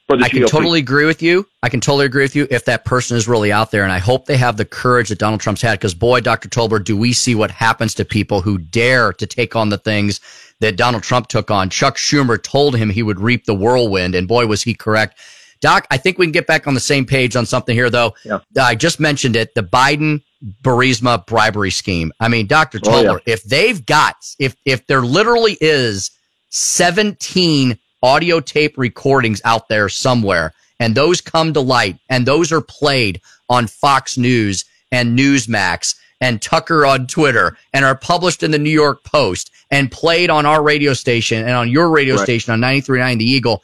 [0.09, 1.49] I can totally agree with you.
[1.63, 3.83] I can totally agree with you if that person is really out there.
[3.83, 5.79] And I hope they have the courage that Donald Trump's had.
[5.81, 6.49] Because, boy, Dr.
[6.49, 10.21] Tolbert, do we see what happens to people who dare to take on the things
[10.61, 11.71] that Donald Trump took on?
[11.71, 14.15] Chuck Schumer told him he would reap the whirlwind.
[14.15, 15.19] And, boy, was he correct.
[15.61, 18.15] Doc, I think we can get back on the same page on something here, though.
[18.25, 18.39] Yeah.
[18.61, 20.23] I just mentioned it the Biden
[20.63, 22.13] Burisma bribery scheme.
[22.21, 22.79] I mean, Dr.
[22.79, 23.33] Tobler, oh, yeah.
[23.35, 26.13] if they've got, if, if there literally is
[26.51, 32.61] 17 audio tape recordings out there somewhere and those come to light and those are
[32.61, 38.59] played on Fox News and Newsmax and Tucker on Twitter and are published in the
[38.59, 42.23] New York Post and played on our radio station and on your radio right.
[42.23, 43.63] station on 93.9 The Eagle.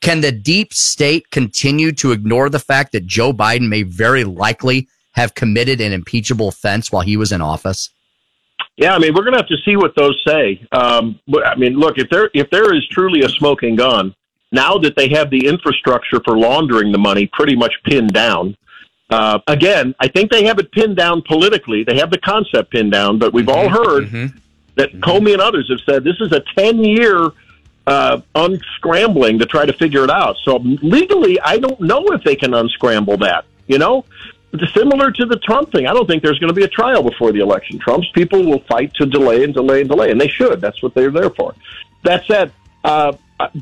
[0.00, 4.88] Can the deep state continue to ignore the fact that Joe Biden may very likely
[5.12, 7.90] have committed an impeachable offense while he was in office?
[8.76, 10.66] Yeah, I mean, we're going to have to see what those say.
[10.72, 14.14] Um, but I mean, look, if there if there is truly a smoking gun,
[14.50, 18.56] now that they have the infrastructure for laundering the money pretty much pinned down,
[19.10, 21.84] uh, again, I think they have it pinned down politically.
[21.84, 24.16] They have the concept pinned down, but we've all Mm-hmm.
[24.26, 24.32] heard
[24.76, 27.28] that Comey and others have said this is a ten year
[27.86, 30.36] uh, unscrambling to try to figure it out.
[30.42, 33.44] So legally, I don't know if they can unscramble that.
[33.66, 34.04] You know,
[34.74, 35.86] similar to the Trump thing.
[35.86, 37.78] I don't think there's going to be a trial before the election.
[37.78, 40.60] Trump's people will fight to delay and delay and delay, and they should.
[40.60, 41.54] That's what they're there for.
[42.02, 42.52] That said,
[42.84, 43.12] uh,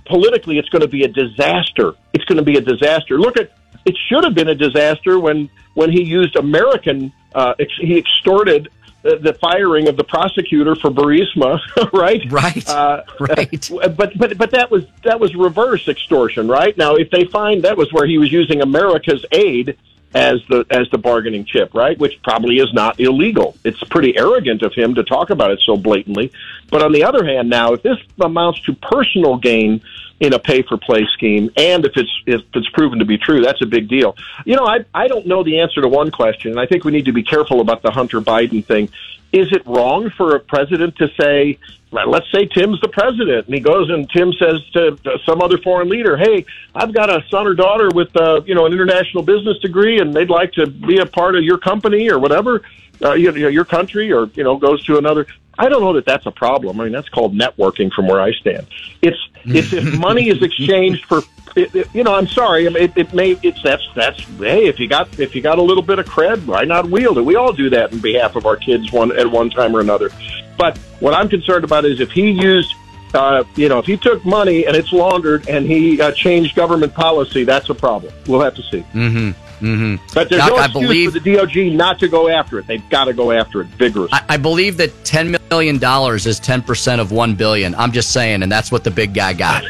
[0.07, 1.93] politically, it's going to be a disaster.
[2.13, 3.19] It's going to be a disaster.
[3.19, 3.53] Look at
[3.85, 3.97] it.
[4.09, 7.13] Should have been a disaster when when he used American.
[7.35, 8.69] Uh, ex- he extorted
[9.03, 11.59] the, the firing of the prosecutor for Burisma,
[11.93, 12.21] right?
[12.31, 12.69] Right.
[12.69, 13.71] Uh, right.
[13.97, 16.77] But but but that was that was reverse extortion, right?
[16.77, 19.77] Now, if they find that was where he was using America's aid
[20.15, 21.99] as the as the bargaining chip, right?
[21.99, 23.57] Which probably is not illegal.
[23.65, 26.33] It's pretty arrogant of him to talk about it so blatantly.
[26.71, 29.81] But on the other hand, now if this amounts to personal gain
[30.21, 33.43] in a pay for play scheme, and if it's if it's proven to be true,
[33.43, 34.17] that's a big deal.
[34.45, 36.93] You know, I I don't know the answer to one question, and I think we
[36.93, 38.89] need to be careful about the Hunter Biden thing.
[39.33, 41.59] Is it wrong for a president to say,
[41.93, 45.89] let's say Tim's the president, and he goes and Tim says to some other foreign
[45.89, 49.59] leader, "Hey, I've got a son or daughter with uh, you know an international business
[49.59, 52.63] degree, and they'd like to be a part of your company or whatever,
[53.05, 55.27] uh, you know, your country, or you know, goes to another."
[55.59, 56.81] I don't know that that's a problem.
[56.81, 58.67] I mean, that's called networking from where I stand.
[59.03, 61.23] It's it's if money is exchanged for,
[61.55, 62.67] it, it, you know, I'm sorry.
[62.67, 65.59] I mean, it, it may it's that's that's hey, if you got if you got
[65.59, 67.23] a little bit of cred, why not wield it?
[67.23, 70.11] We all do that in behalf of our kids one at one time or another.
[70.57, 72.75] But what I'm concerned about is if he used.
[73.15, 76.95] Uh, you know, if he took money and it's laundered and he uh, changed government
[76.95, 78.11] policy, that's a problem.
[78.27, 78.81] We'll have to see.
[78.95, 79.33] Mm-hmm.
[79.63, 79.97] Mm-hmm.
[80.15, 82.67] But there's Doc, no I excuse believe- for the DOJ not to go after it.
[82.67, 84.15] They've got to go after it vigorously.
[84.15, 87.75] I, I believe that ten million dollars is ten percent of one billion.
[87.75, 89.63] I'm just saying, and that's what the big guy got.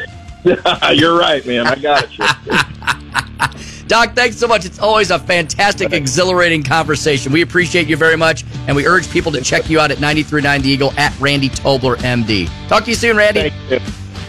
[0.95, 1.67] You're right, man.
[1.67, 2.65] I got it.
[3.87, 4.65] Doc, thanks so much.
[4.65, 7.31] It's always a fantastic, exhilarating conversation.
[7.31, 10.61] We appreciate you very much, and we urge people to check you out at 93.9
[10.61, 12.49] The Eagle at Randy Tobler, MD.
[12.67, 13.51] Talk to you soon, Randy.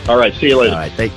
[0.09, 0.73] All right, see you later.
[0.73, 1.13] All right, thank,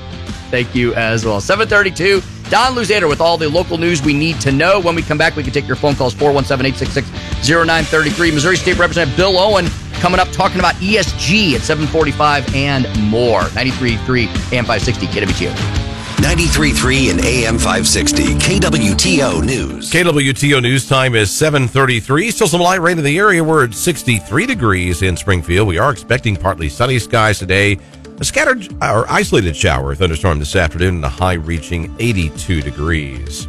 [0.50, 1.42] thank you as well.
[1.42, 4.80] 732 Don Louzader with all the local news we need to know.
[4.80, 8.32] When we come back, we can take your phone calls 417 866 0933.
[8.32, 9.68] Missouri State Representative Bill Owen
[10.00, 13.42] coming up talking about ESG at 745 and more.
[13.42, 15.87] 93.3 AM 560 KWTO.
[16.18, 19.92] 93.3 and AM 560 KWTO News.
[19.92, 22.32] KWTO News time is 733.
[22.32, 23.44] Still some light rain in the area.
[23.44, 25.68] We're at 63 degrees in Springfield.
[25.68, 27.78] We are expecting partly sunny skies today.
[28.20, 33.48] A scattered or isolated shower thunderstorm this afternoon and a high reaching 82 degrees.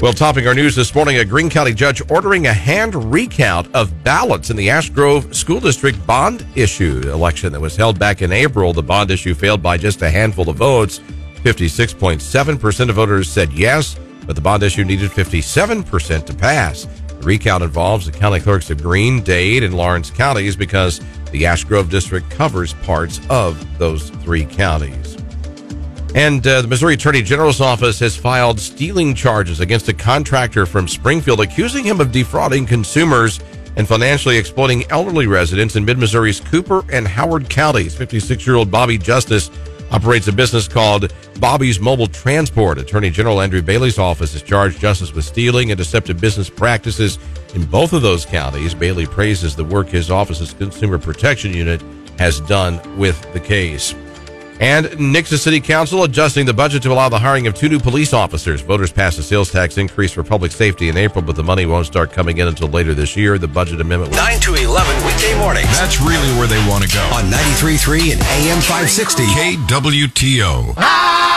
[0.00, 4.04] Well, topping our news this morning, a Greene County judge ordering a hand recount of
[4.04, 8.32] ballots in the Ash Grove School District bond issue election that was held back in
[8.32, 8.74] April.
[8.74, 11.00] The bond issue failed by just a handful of votes.
[11.46, 16.88] 56.7% of voters said yes, but the bond issue needed 57% to pass.
[17.06, 21.62] The recount involves the county clerks of Greene, Dade, and Lawrence counties because the Ash
[21.62, 25.16] Grove district covers parts of those three counties.
[26.16, 30.88] And uh, the Missouri Attorney General's office has filed stealing charges against a contractor from
[30.88, 33.38] Springfield, accusing him of defrauding consumers
[33.76, 37.94] and financially exploiting elderly residents in mid Missouri's Cooper and Howard counties.
[37.94, 39.48] 56 year old Bobby Justice
[39.90, 42.78] operates a business called Bobby's Mobile Transport.
[42.78, 47.18] Attorney General Andrew Bailey's office has charged Justice with stealing and deceptive business practices
[47.54, 48.74] in both of those counties.
[48.74, 51.82] Bailey praises the work his office's Consumer Protection Unit
[52.18, 53.94] has done with the case.
[54.60, 58.12] And Nixa City Council adjusting the budget to allow the hiring of two new police
[58.12, 58.60] officers.
[58.62, 61.86] Voters passed a sales tax increase for public safety in April, but the money won't
[61.86, 63.38] start coming in until later this year.
[63.38, 65.66] The budget amendment was 9 to 11 weekday mornings.
[65.78, 67.02] That's really where they want to go.
[67.12, 70.74] On 93.3 and AM 560 KWTO.
[70.78, 71.36] Ah,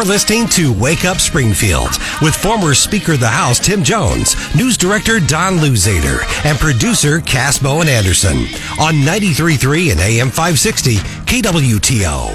[0.00, 4.78] You're listening to Wake Up Springfield with former Speaker of the House Tim Jones, News
[4.78, 8.38] Director Don Louzader, and producer Cass Bowen Anderson
[8.80, 10.94] on 93.3 and AM 560
[11.26, 12.34] KWTO.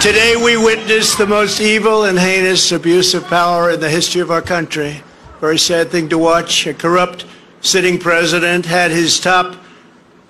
[0.00, 4.30] Today we witness the most evil and heinous abuse of power in the history of
[4.30, 5.02] our country.
[5.40, 6.66] Very sad thing to watch.
[6.66, 7.26] A corrupt
[7.60, 9.54] sitting president had his top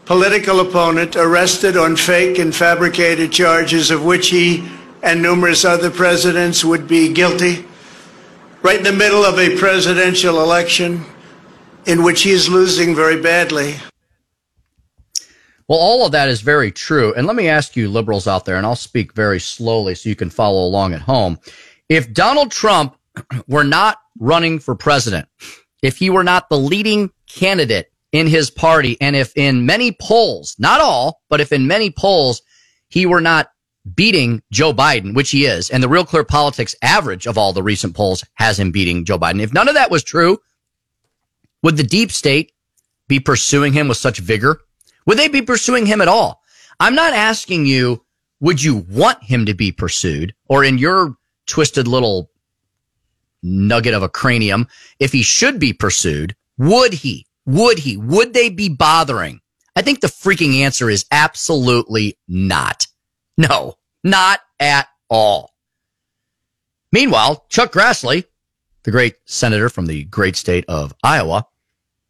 [0.04, 4.68] political opponent arrested on fake and fabricated charges of which he
[5.04, 7.64] and numerous other presidents would be guilty.
[8.62, 11.04] Right in the middle of a presidential election
[11.84, 13.76] in which he is losing very badly.
[15.68, 17.12] Well, all of that is very true.
[17.14, 20.16] And let me ask you, liberals out there, and I'll speak very slowly so you
[20.16, 21.38] can follow along at home.
[21.90, 22.96] If Donald Trump
[23.46, 25.28] were not running for president,
[25.82, 30.56] if he were not the leading candidate in his party, and if in many polls,
[30.58, 32.40] not all, but if in many polls,
[32.88, 33.48] he were not
[33.94, 37.62] beating Joe Biden, which he is, and the Real Clear Politics average of all the
[37.62, 39.40] recent polls has him beating Joe Biden.
[39.40, 40.38] If none of that was true,
[41.62, 42.52] would the deep state
[43.08, 44.60] be pursuing him with such vigor?
[45.06, 46.42] Would they be pursuing him at all?
[46.80, 48.04] I'm not asking you,
[48.40, 51.16] would you want him to be pursued or in your
[51.46, 52.30] twisted little
[53.44, 54.66] nugget of a cranium,
[54.98, 57.26] if he should be pursued, would he?
[57.46, 57.96] Would he?
[57.96, 59.40] Would they be bothering?
[59.76, 62.86] I think the freaking answer is absolutely not.
[63.36, 65.54] No, not at all.
[66.92, 68.24] Meanwhile, Chuck Grassley,
[68.84, 71.46] the great senator from the great state of Iowa,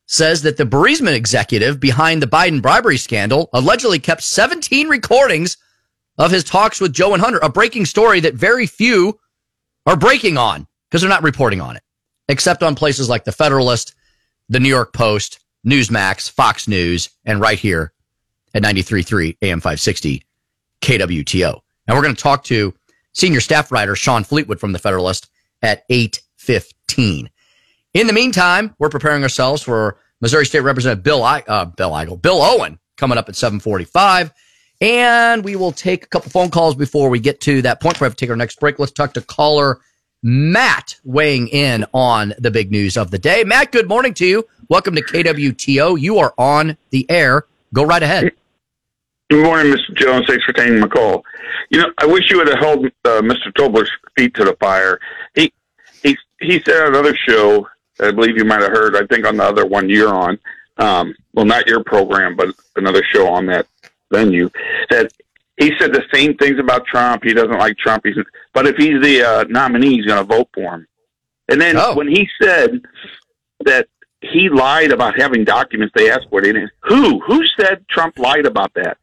[0.06, 5.56] says that the Burisma executive behind the Biden bribery scandal allegedly kept 17 recordings
[6.18, 9.18] of his talks with Joe and Hunter, a breaking story that very few
[9.86, 11.82] are breaking on because they're not reporting on it,
[12.28, 13.94] except on places like the Federalist,
[14.48, 17.92] the New York Post, Newsmax, Fox News, and right here
[18.54, 20.22] at 93.3 AM 560
[20.80, 21.60] KWTO.
[21.86, 22.74] And we're going to talk to
[23.12, 25.28] senior staff writer Shawn Fleetwood from the Federalist
[25.62, 27.28] at 8:15.
[27.94, 32.20] In the meantime, we're preparing ourselves for Missouri State Representative Bill I, uh, Bill Eigel,
[32.20, 34.32] Bill Owen coming up at 7:45,
[34.80, 38.00] and we will take a couple phone calls before we get to that point.
[38.00, 38.78] We have to take our next break.
[38.78, 39.80] Let's talk to caller
[40.22, 43.44] Matt weighing in on the big news of the day.
[43.44, 44.46] Matt, good morning to you.
[44.70, 46.00] Welcome to KWTO.
[46.00, 47.44] You are on the air.
[47.74, 48.32] Go right ahead.
[49.30, 49.94] Good morning, Mr.
[49.96, 50.26] Jones.
[50.28, 51.24] Thanks for taking my call.
[51.70, 53.52] You know, I wish you would have held uh, Mr.
[53.54, 55.00] Tobler's feet to the fire.
[55.34, 55.52] He
[56.02, 57.66] he he said on another show,
[58.00, 58.96] I believe you might have heard.
[58.96, 60.38] I think on the other one you're on,
[60.76, 63.66] um, well, not your program, but another show on that
[64.12, 64.50] venue,
[64.90, 65.10] that
[65.56, 67.24] he said the same things about Trump.
[67.24, 68.04] He doesn't like Trump.
[68.04, 68.16] He's,
[68.52, 70.86] but if he's the uh, nominee, he's going to vote for him.
[71.48, 71.94] And then Oh.
[71.94, 72.82] when he said
[73.64, 73.86] that
[74.20, 76.70] he lied about having documents they asked for, they didn't.
[76.82, 77.20] Who?
[77.20, 78.98] Who said Trump lied about that?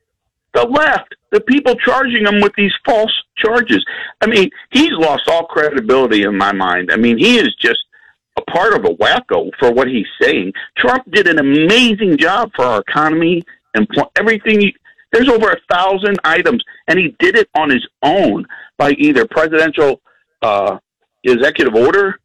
[0.53, 3.83] The left, the people charging him with these false charges.
[4.19, 6.91] I mean, he's lost all credibility in my mind.
[6.91, 7.79] I mean, he is just
[8.37, 10.53] a part of a wacko for what he's saying.
[10.77, 13.87] Trump did an amazing job for our economy and
[14.17, 14.71] everything.
[15.11, 18.45] There's over a thousand items, and he did it on his own
[18.77, 20.01] by either presidential
[20.41, 20.77] uh,
[21.23, 22.19] executive order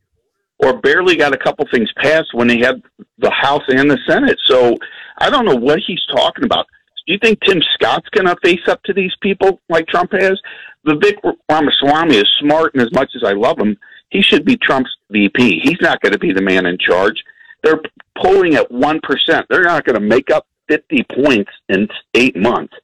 [0.59, 2.83] or barely got a couple things passed when he had
[3.19, 4.39] the House and the Senate.
[4.47, 4.77] So
[5.19, 6.67] I don't know what he's talking about.
[7.07, 10.41] Do you think Tim Scott's going to face up to these people like Trump has?
[10.87, 11.17] Vivek
[11.49, 13.77] Ramaswamy is smart, and as much as I love him,
[14.11, 15.61] he should be Trump's VP.
[15.63, 17.23] He's not going to be the man in charge.
[17.63, 17.81] They're
[18.19, 19.01] polling at 1%.
[19.49, 22.75] They're not going to make up 50 points in eight months.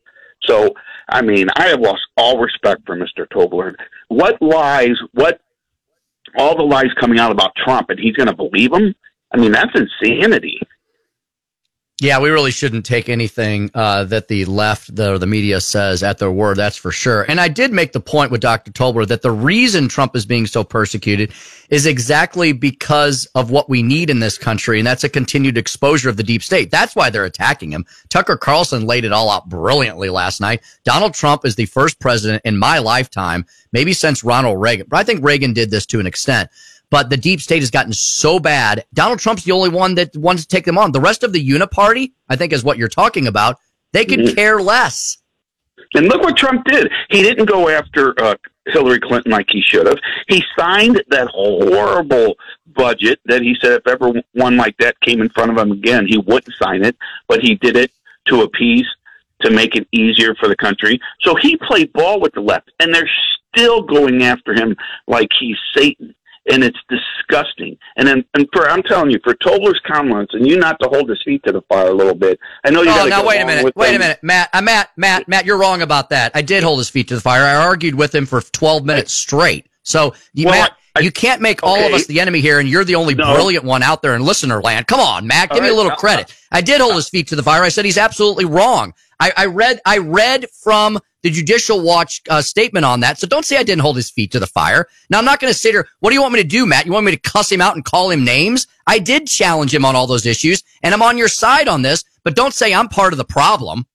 [0.42, 0.70] So,
[1.08, 3.26] I mean, I have lost all respect for Mr.
[3.28, 3.74] Tobler.
[4.08, 5.40] What lies, what,
[6.36, 8.94] all the lies coming out about Trump, and he's going to believe them?
[9.32, 10.60] I mean, that's insanity.
[12.02, 16.02] Yeah, we really shouldn't take anything uh, that the left the, or the media says
[16.02, 16.56] at their word.
[16.56, 17.22] That's for sure.
[17.30, 18.72] And I did make the point with Dr.
[18.72, 21.32] Tobler that the reason Trump is being so persecuted
[21.70, 26.08] is exactly because of what we need in this country, and that's a continued exposure
[26.08, 26.72] of the deep state.
[26.72, 27.86] That's why they're attacking him.
[28.08, 30.60] Tucker Carlson laid it all out brilliantly last night.
[30.82, 35.04] Donald Trump is the first president in my lifetime, maybe since Ronald Reagan, but I
[35.04, 36.50] think Reagan did this to an extent
[36.92, 38.84] but the deep state has gotten so bad.
[38.92, 40.92] Donald Trump's the only one that wants to take them on.
[40.92, 43.56] The rest of the uniparty, I think, is what you're talking about.
[43.92, 44.34] They could mm-hmm.
[44.34, 45.16] care less.
[45.94, 46.90] And look what Trump did.
[47.08, 48.34] He didn't go after uh,
[48.66, 49.96] Hillary Clinton like he should have.
[50.28, 52.34] He signed that horrible
[52.66, 56.06] budget that he said if ever one like that came in front of him again,
[56.06, 56.94] he wouldn't sign it.
[57.26, 57.90] But he did it
[58.26, 58.86] to appease,
[59.40, 61.00] to make it easier for the country.
[61.22, 63.10] So he played ball with the left, and they're
[63.48, 64.76] still going after him
[65.06, 66.14] like he's Satan
[66.46, 67.76] and it's disgusting.
[67.96, 71.08] And then, and for I'm telling you, for Tobler's comments, and you not to hold
[71.08, 72.38] his feet to the fire a little bit.
[72.64, 72.90] I know you.
[72.90, 73.96] Oh, now wait a minute, wait them.
[73.96, 76.32] a minute, Matt, uh, Matt, Matt, Matt, you're wrong about that.
[76.34, 77.42] I did hold his feet to the fire.
[77.42, 79.68] I argued with him for 12 minutes straight.
[79.84, 82.68] So, you, well, Matt, I, you can't make all of us the enemy here, and
[82.68, 83.34] you're the only no.
[83.34, 84.86] brilliant one out there in listener land.
[84.86, 85.98] Come on, Matt, give all me a little right.
[85.98, 86.34] credit.
[86.50, 87.62] I did hold his feet to the fire.
[87.62, 88.94] I said he's absolutely wrong.
[89.18, 93.18] I, I read, I read from the Judicial Watch uh, statement on that.
[93.18, 94.86] So don't say I didn't hold his feet to the fire.
[95.10, 95.88] Now I'm not going to sit here.
[96.00, 96.86] What do you want me to do, Matt?
[96.86, 98.66] You want me to cuss him out and call him names?
[98.86, 102.04] I did challenge him on all those issues, and I'm on your side on this.
[102.24, 103.86] But don't say I'm part of the problem.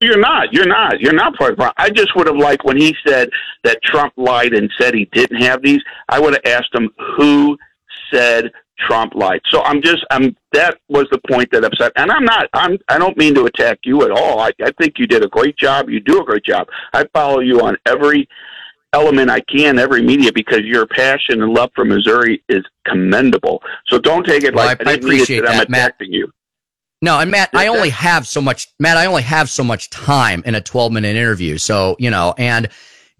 [0.00, 0.52] You're not.
[0.52, 1.00] You're not.
[1.00, 1.74] You're not part of the problem.
[1.78, 3.30] I just would have liked when he said
[3.62, 5.80] that Trump lied and said he didn't have these.
[6.08, 7.56] I would have asked him who
[8.12, 8.50] said
[8.86, 9.40] Trump lied.
[9.50, 11.92] So I'm just I'm that was the point that upset.
[11.96, 14.40] And I'm not I'm I don't mean to attack you at all.
[14.40, 15.88] I, I think you did a great job.
[15.88, 16.66] You do a great job.
[16.92, 18.28] I follow you on every
[18.92, 23.62] element I can, every media, because your passion and love for Missouri is commendable.
[23.88, 26.12] So don't take it well, like I, I appreciate that, I'm attacking Matt.
[26.12, 26.30] you.
[27.00, 30.42] No, and Matt, I only have so much, Matt, I only have so much time
[30.46, 31.58] in a 12 minute interview.
[31.58, 32.68] So, you know, and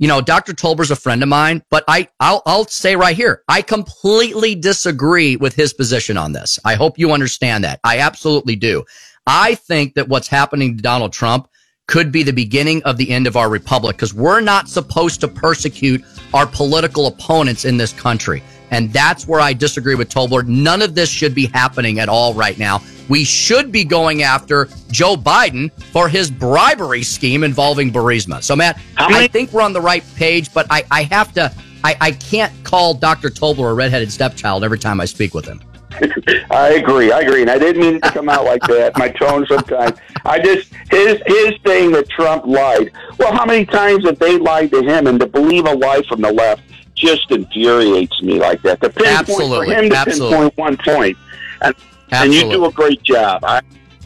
[0.02, 0.52] you know, Dr.
[0.52, 5.36] Tobler's a friend of mine, but I, I'll, I'll say right here, I completely disagree
[5.36, 6.58] with his position on this.
[6.64, 7.78] I hope you understand that.
[7.84, 8.82] I absolutely do.
[9.28, 11.46] I think that what's happening to Donald Trump
[11.86, 15.28] could be the beginning of the end of our republic because we're not supposed to
[15.28, 18.42] persecute our political opponents in this country.
[18.72, 20.44] And that's where I disagree with Tobler.
[20.46, 24.68] None of this should be happening at all right now we should be going after
[24.90, 28.42] Joe Biden for his bribery scheme involving Burisma.
[28.42, 31.52] So, Matt, I think we're on the right page, but I, I have to,
[31.84, 33.28] I, I can't call Dr.
[33.28, 35.60] Tobler a redheaded stepchild every time I speak with him.
[36.50, 37.12] I agree.
[37.12, 38.96] I agree, and I didn't mean to come out like that.
[38.96, 39.98] My tone sometimes.
[40.24, 42.92] I just his his thing that Trump lied.
[43.18, 45.06] Well, how many times have they lied to him?
[45.06, 46.62] And to believe a lie from the left
[47.02, 48.80] just infuriates me like that.
[48.80, 49.66] The pinpoint Absolutely.
[49.66, 50.38] for him to Absolutely.
[50.38, 51.18] pinpoint one point,
[51.60, 51.74] and
[52.12, 53.44] and you do a great job.
[53.44, 53.60] I,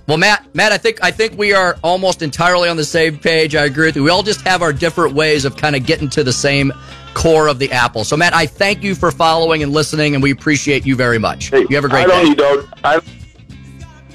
[0.06, 3.54] well, Matt, Matt, I think I think we are almost entirely on the same page.
[3.54, 4.04] I agree with you.
[4.04, 6.72] We all just have our different ways of kind of getting to the same
[7.14, 8.04] core of the apple.
[8.04, 11.50] So, Matt, I thank you for following and listening, and we appreciate you very much.
[11.50, 12.28] Hey, you have a great I day.
[12.28, 12.68] You don't.
[12.84, 12.94] I...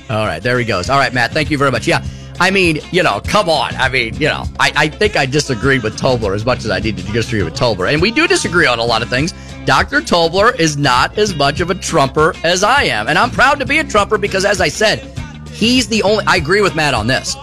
[0.09, 0.89] All right, there he goes.
[0.89, 1.87] All right, Matt, thank you very much.
[1.87, 2.05] Yeah.
[2.41, 3.75] I mean, you know, come on.
[3.75, 6.79] I mean, you know, I, I think I disagreed with Tobler as much as I
[6.79, 7.93] needed to disagree with Tobler.
[7.93, 9.31] And we do disagree on a lot of things.
[9.65, 10.01] Dr.
[10.01, 13.07] Tobler is not as much of a Trumper as I am.
[13.09, 15.01] And I'm proud to be a Trumper because, as I said,
[15.49, 17.35] he's the only, I agree with Matt on this.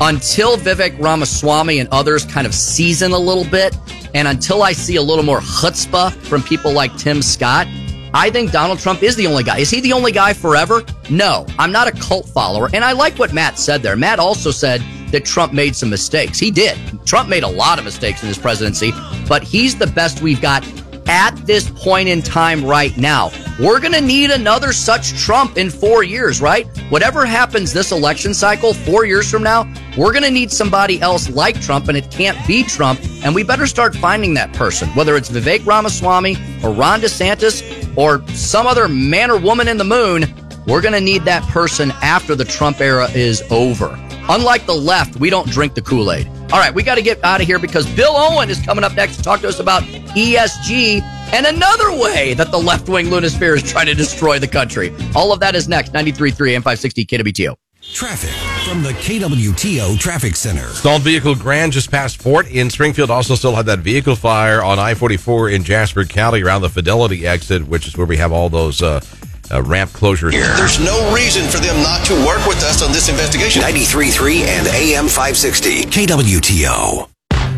[0.00, 3.76] Until Vivek Ramaswamy and others kind of season a little bit,
[4.14, 7.66] and until I see a little more chutzpah from people like Tim Scott,
[8.14, 9.58] I think Donald Trump is the only guy.
[9.58, 10.82] Is he the only guy forever?
[11.10, 12.70] No, I'm not a cult follower.
[12.72, 13.96] And I like what Matt said there.
[13.96, 16.38] Matt also said that Trump made some mistakes.
[16.38, 16.78] He did.
[17.06, 18.92] Trump made a lot of mistakes in his presidency,
[19.26, 20.64] but he's the best we've got
[21.08, 23.30] at this point in time right now.
[23.58, 26.66] We're going to need another such Trump in four years, right?
[26.90, 31.30] Whatever happens this election cycle, four years from now, we're going to need somebody else
[31.30, 33.00] like Trump, and it can't be Trump.
[33.24, 38.24] And we better start finding that person, whether it's Vivek Ramaswamy or Ron DeSantis or
[38.28, 40.24] some other man or woman in the moon.
[40.66, 43.98] We're going to need that person after the Trump era is over.
[44.28, 46.28] Unlike the left, we don't drink the Kool Aid.
[46.52, 48.94] All right, we got to get out of here because Bill Owen is coming up
[48.94, 53.56] next to talk to us about ESG and another way that the left wing lunosphere
[53.56, 54.94] is trying to destroy the country.
[55.16, 55.92] All of that is next.
[55.92, 57.56] 93.3 and 560 KWTO.
[57.82, 60.66] Traffic from the KWTO Traffic Center.
[60.68, 63.10] Stalled vehicle Grand just past Fort in Springfield.
[63.10, 67.26] Also, still had that vehicle fire on I 44 in Jasper County around the Fidelity
[67.26, 69.00] exit, which is where we have all those uh,
[69.50, 70.32] uh, ramp closures.
[70.32, 70.54] Here.
[70.56, 73.62] There's no reason for them not to work with us on this investigation.
[73.62, 77.08] 93.3 and AM 560 KWTO.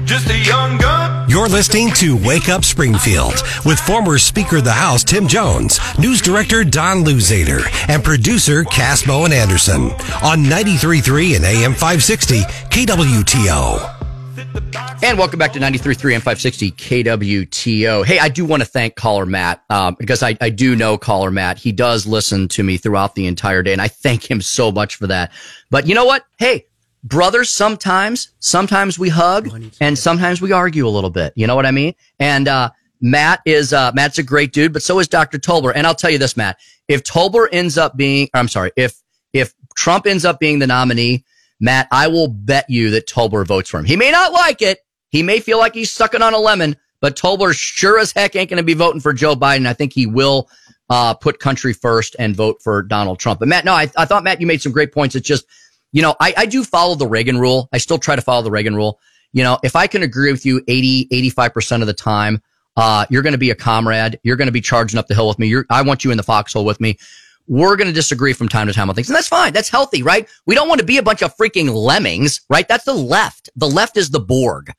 [0.05, 1.20] Just a young gun.
[1.31, 6.21] You're listening to Wake Up Springfield with former Speaker of the House Tim Jones, News
[6.21, 9.93] Director Don Louzader, and producer Cass Bowen Anderson
[10.25, 13.97] on 93.3 and AM 560 KWTO.
[15.05, 18.05] And welcome back to 93.3 and 560 KWTO.
[18.05, 21.31] Hey, I do want to thank caller Matt, um, because I, I do know caller
[21.31, 21.59] Matt.
[21.59, 24.97] He does listen to me throughout the entire day, and I thank him so much
[24.97, 25.31] for that.
[25.71, 26.25] But you know what?
[26.39, 26.67] Hey,
[27.05, 29.49] brothers, sometimes, sometimes we hug
[29.81, 31.33] and sometimes we argue a little bit.
[31.37, 31.95] You know what I mean?
[32.19, 32.71] And, uh,
[33.01, 35.39] Matt is, uh, Matt's a great dude, but so is Dr.
[35.39, 35.73] Tobler.
[35.75, 39.01] And I'll tell you this, Matt, if Tobler ends up being, I'm sorry, if,
[39.33, 41.25] if Trump ends up being the nominee,
[41.61, 43.87] Matt, I will bet you that Tobler votes for him.
[43.87, 44.81] He may not like it.
[45.09, 48.51] He may feel like he's sucking on a lemon, but Tobler sure as heck ain't
[48.51, 49.67] going to be voting for Joe Biden.
[49.67, 50.51] I think he will,
[50.91, 53.41] uh, put country first and vote for Donald Trump.
[53.41, 55.15] But Matt, no, I, I thought Matt, you made some great points.
[55.15, 55.47] It's just,
[55.93, 57.69] you know, I, I do follow the Reagan rule.
[57.73, 59.01] I still try to follow the Reagan rule.
[59.33, 62.43] You know, if I can agree with you 80, 85% of the time,
[62.77, 64.19] uh, you're going to be a comrade.
[64.23, 65.49] You're going to be charging up the hill with me.
[65.49, 66.99] You're, I want you in the foxhole with me.
[67.47, 69.09] We're going to disagree from time to time on things.
[69.09, 69.53] And that's fine.
[69.53, 70.29] That's healthy, right?
[70.47, 72.67] We don't want to be a bunch of freaking lemmings, right?
[72.67, 73.51] That's the left.
[73.57, 74.73] The left is the Borg.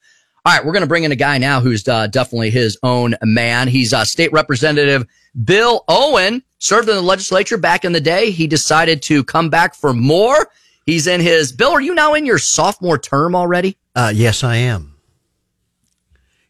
[0.45, 0.65] All right.
[0.65, 3.67] We're going to bring in a guy now who's uh, definitely his own man.
[3.67, 5.05] He's uh, state representative
[5.43, 8.31] Bill Owen served in the legislature back in the day.
[8.31, 10.49] He decided to come back for more.
[10.85, 11.71] He's in his Bill.
[11.71, 13.77] Are you now in your sophomore term already?
[13.95, 14.95] Uh, yes, I am.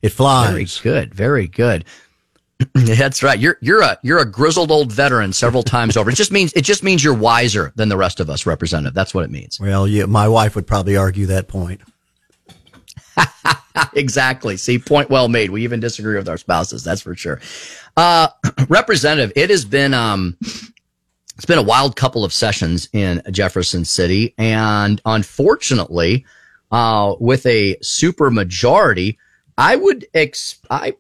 [0.02, 0.78] It flies.
[0.80, 1.14] Very good.
[1.14, 1.86] Very good.
[2.74, 3.40] That's right.
[3.40, 6.10] You're you're a you're a grizzled old veteran several times over.
[6.10, 8.94] It just means it just means you're wiser than the rest of us, Representative.
[8.94, 9.60] That's what it means.
[9.60, 11.82] Well, yeah, my wife would probably argue that point.
[13.94, 14.58] exactly.
[14.58, 15.50] See, point well made.
[15.50, 16.84] We even disagree with our spouses.
[16.84, 17.42] That's for sure.
[17.98, 18.30] Uh,
[18.70, 20.38] Representative, it has been um,
[21.42, 26.24] it's been a wild couple of sessions in Jefferson City, and unfortunately,
[26.72, 29.18] uh, with a super majority,
[29.58, 30.94] I would ex- I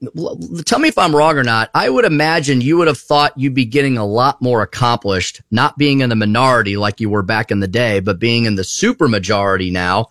[0.65, 1.69] tell me if I'm wrong or not.
[1.75, 5.77] I would imagine you would have thought you'd be getting a lot more accomplished, not
[5.77, 8.63] being in the minority like you were back in the day, but being in the
[8.63, 10.07] super majority now.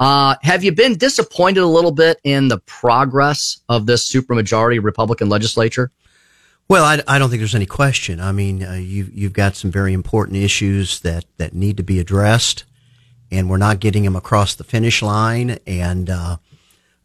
[0.00, 5.28] Uh, have you been disappointed a little bit in the progress of this supermajority Republican
[5.28, 5.92] legislature?
[6.68, 8.20] Well, I, I, don't think there's any question.
[8.20, 11.98] I mean, uh, you, you've got some very important issues that, that need to be
[11.98, 12.64] addressed,
[13.30, 15.58] and we're not getting them across the finish line.
[15.66, 16.36] And uh,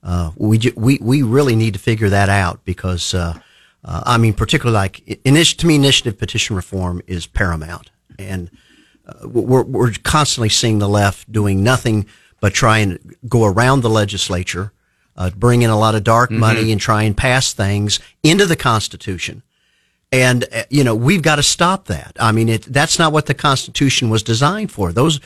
[0.04, 3.40] uh, we, we we really need to figure that out because, uh,
[3.86, 7.90] uh, I mean, particularly like initi- to me, initiative petition reform is paramount,
[8.20, 8.52] and
[9.08, 12.06] uh, we're we're constantly seeing the left doing nothing
[12.42, 14.74] but try and go around the legislature,
[15.38, 16.42] bring in a lot of dark mm-hmm.
[16.42, 19.42] money, and try and pass things into the Constitution
[20.14, 22.16] and, uh, you know, we've got to stop that.
[22.20, 24.94] I mean, it, that's not what the Constitution was designed for.
[24.94, 25.20] Those,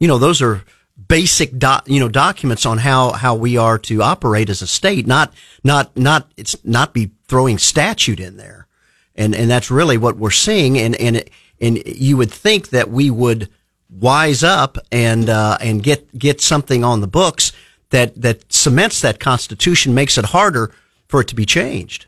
[0.00, 0.64] you know, those are
[1.08, 5.06] basic, doc, you know, documents on how, how we are to operate as a state,
[5.06, 5.32] not,
[5.62, 8.66] not, not, it's not be throwing statute in there.
[9.14, 10.76] And, and that's really what we're seeing.
[10.76, 11.22] And, and,
[11.60, 13.48] and you would think that we would
[13.88, 17.52] wise up and, uh, and get, get something on the books
[17.90, 20.74] that, that cements that Constitution, makes it harder
[21.06, 22.06] for it to be changed.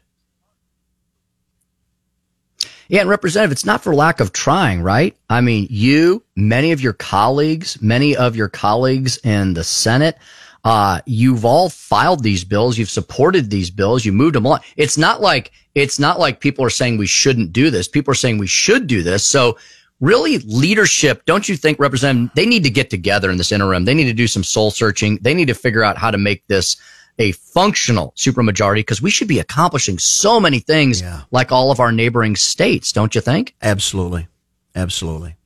[2.94, 5.16] Yeah, and Representative, it's not for lack of trying, right?
[5.28, 10.16] I mean, you, many of your colleagues, many of your colleagues in the Senate,
[10.62, 12.78] uh, you've all filed these bills.
[12.78, 14.04] You've supported these bills.
[14.04, 14.60] You moved them along.
[14.76, 17.88] It's not like, it's not like people are saying we shouldn't do this.
[17.88, 19.26] People are saying we should do this.
[19.26, 19.58] So
[20.00, 23.86] really leadership, don't you think, Representative, they need to get together in this interim.
[23.86, 25.18] They need to do some soul searching.
[25.20, 26.76] They need to figure out how to make this
[27.18, 31.22] a functional supermajority because we should be accomplishing so many things yeah.
[31.30, 33.54] like all of our neighboring states, don't you think?
[33.62, 34.26] Absolutely.
[34.74, 35.36] Absolutely.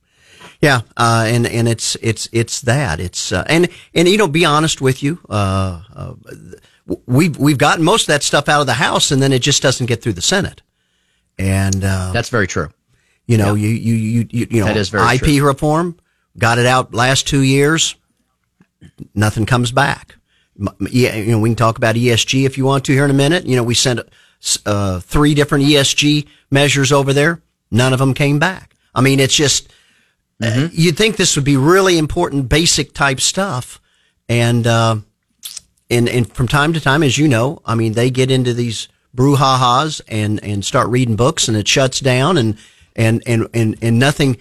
[0.61, 4.43] Yeah, uh, and and it's it's it's that it's uh, and and you know be
[4.43, 6.13] honest with you, uh, uh
[7.05, 9.61] we've we've gotten most of that stuff out of the House, and then it just
[9.61, 10.61] doesn't get through the Senate,
[11.37, 12.67] and uh, that's very true.
[13.25, 13.69] You know, yeah.
[13.69, 15.45] you, you you you you know, that is very IP true.
[15.45, 15.97] reform
[16.37, 17.95] got it out last two years,
[19.13, 20.15] nothing comes back
[20.91, 23.15] yeah, you know, we can talk about ESG if you want to here in a
[23.15, 23.45] minute.
[23.45, 24.01] You know, we sent
[24.65, 27.41] uh, three different ESG measures over there.
[27.71, 28.75] None of them came back.
[28.93, 29.71] I mean, it's just
[30.41, 33.81] uh, you'd think this would be really important, basic type stuff,
[34.27, 34.97] and uh,
[35.89, 38.87] and and from time to time, as you know, I mean, they get into these
[39.15, 42.57] brouhahas and and start reading books, and it shuts down, and
[42.95, 44.37] and and and and nothing.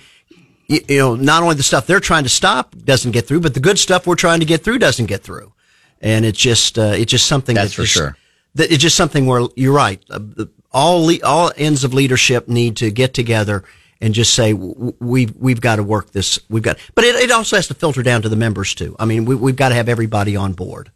[0.69, 3.61] You know, not only the stuff they're trying to stop doesn't get through, but the
[3.61, 5.53] good stuff we're trying to get through doesn't get through,
[6.01, 8.17] and it's just uh, it's just something That's that for just- sure.
[8.55, 10.03] That it's just something where you're right.
[10.11, 13.65] Uh, the- all le- all ends of leadership need to get together
[14.01, 16.39] and just say we've we've got to work this.
[16.51, 18.95] We've got, but it, it also has to filter down to the members too.
[18.99, 20.91] I mean, we, we've got to have everybody on board.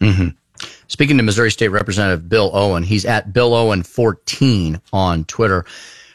[0.00, 0.28] hmm
[0.88, 5.64] Speaking to Missouri State Representative Bill Owen, he's at Bill Owen 14 on Twitter.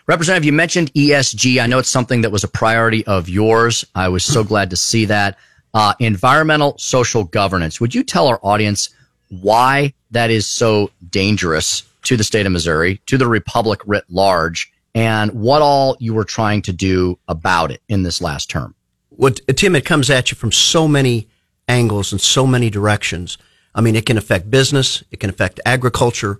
[0.07, 1.61] Representative, you mentioned ESG.
[1.61, 3.85] I know it's something that was a priority of yours.
[3.93, 5.37] I was so glad to see that.
[5.73, 7.81] Uh, environmental social governance.
[7.81, 8.89] Would you tell our audience
[9.29, 14.71] why that is so dangerous to the state of Missouri, to the republic writ large,
[14.93, 18.75] and what all you were trying to do about it in this last term?
[19.09, 21.27] What Tim, it comes at you from so many
[21.67, 23.37] angles and so many directions.
[23.73, 26.39] I mean, it can affect business, it can affect agriculture,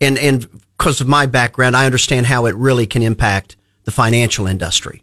[0.00, 4.46] and and because of my background, I understand how it really can impact the financial
[4.46, 5.02] industry.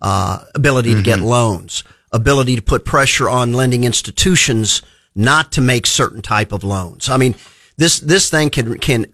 [0.00, 4.82] Uh, ability to get loans, ability to put pressure on lending institutions
[5.14, 7.08] not to make certain type of loans.
[7.08, 7.34] I mean,
[7.76, 9.06] this this thing can can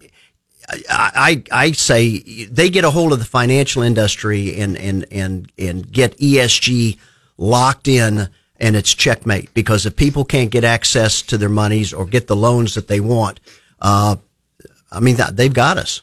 [0.89, 5.91] I, I say they get a hold of the financial industry and and and and
[5.91, 6.97] get ESG
[7.37, 12.05] locked in and it's checkmate because if people can't get access to their monies or
[12.05, 13.39] get the loans that they want,
[13.81, 14.17] uh,
[14.91, 16.01] I mean that, they've got us.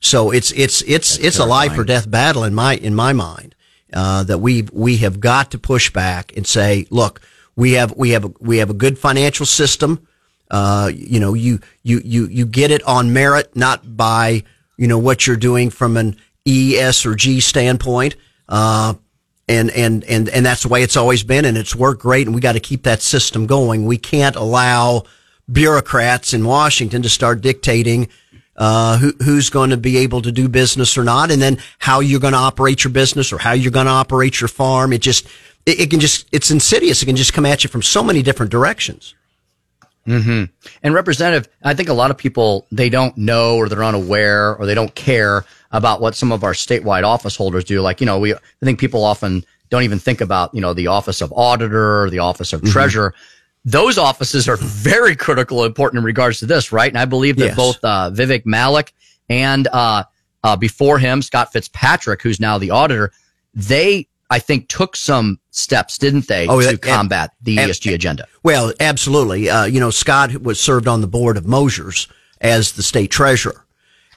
[0.00, 3.54] So it's it's it's it's a life or death battle in my in my mind
[3.92, 7.20] uh, that we we have got to push back and say, look,
[7.56, 10.06] we have we have a, we have a good financial system.
[10.50, 14.42] Uh, you know, you you you you get it on merit, not by
[14.76, 16.16] you know what you're doing from an
[16.46, 18.16] E, S, or G standpoint.
[18.48, 18.94] Uh,
[19.48, 22.26] and and and and that's the way it's always been, and it's worked great.
[22.26, 23.86] And we got to keep that system going.
[23.86, 25.04] We can't allow
[25.50, 28.08] bureaucrats in Washington to start dictating
[28.56, 32.00] uh, who, who's going to be able to do business or not, and then how
[32.00, 34.92] you're going to operate your business or how you're going to operate your farm.
[34.92, 35.26] It just
[35.66, 37.02] it, it can just it's insidious.
[37.02, 39.14] It can just come at you from so many different directions.
[40.04, 40.44] hmm
[40.82, 44.66] And representative, I think a lot of people they don't know or they're unaware or
[44.66, 47.80] they don't care about what some of our statewide office holders do.
[47.80, 50.88] Like you know, we I think people often don't even think about you know the
[50.88, 52.72] office of auditor or the office of Mhm.
[52.72, 53.14] treasurer.
[53.64, 56.90] Those offices are very critical and important in regards to this, right?
[56.90, 57.56] And I believe that Yes.
[57.56, 58.92] both uh, Vivek Malik
[59.28, 60.02] and uh,
[60.42, 63.12] uh, before him Scott Fitzpatrick, who's now the auditor,
[63.54, 68.26] they I think took some steps, didn't they, Oh, to that- combat the ESG agenda?
[68.42, 69.48] Well, absolutely.
[69.50, 72.08] Uh, you know, Scott was served on the board of Mosers
[72.40, 73.64] as the state treasurer,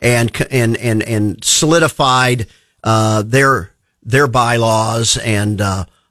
[0.01, 2.47] and and and and solidified
[2.83, 3.71] uh, their
[4.03, 5.59] their bylaws and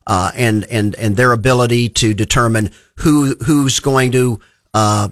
[0.06, 4.40] uh, and and and their ability to determine who who's going to
[4.72, 5.08] uh,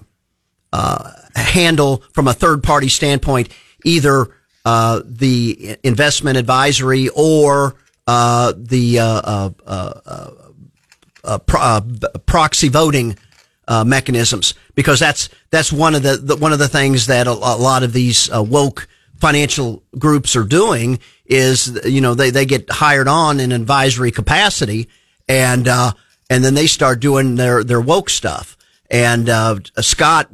[0.71, 3.49] uh, handle from a third party standpoint
[3.85, 4.27] either
[4.65, 7.75] uh, the investment advisory or
[8.07, 9.49] uh, the uh,
[11.45, 11.81] pro-
[12.25, 13.17] proxy voting
[13.85, 14.53] mechanisms.
[14.75, 17.83] Because that's that's one of the, the one of the things that a, a lot
[17.83, 18.87] of these woke
[19.23, 24.89] financial groups are doing is you know they, they get hired on in advisory capacity
[25.29, 25.93] and uh,
[26.29, 28.57] and then they start doing their their woke stuff
[28.91, 30.29] and uh, Scott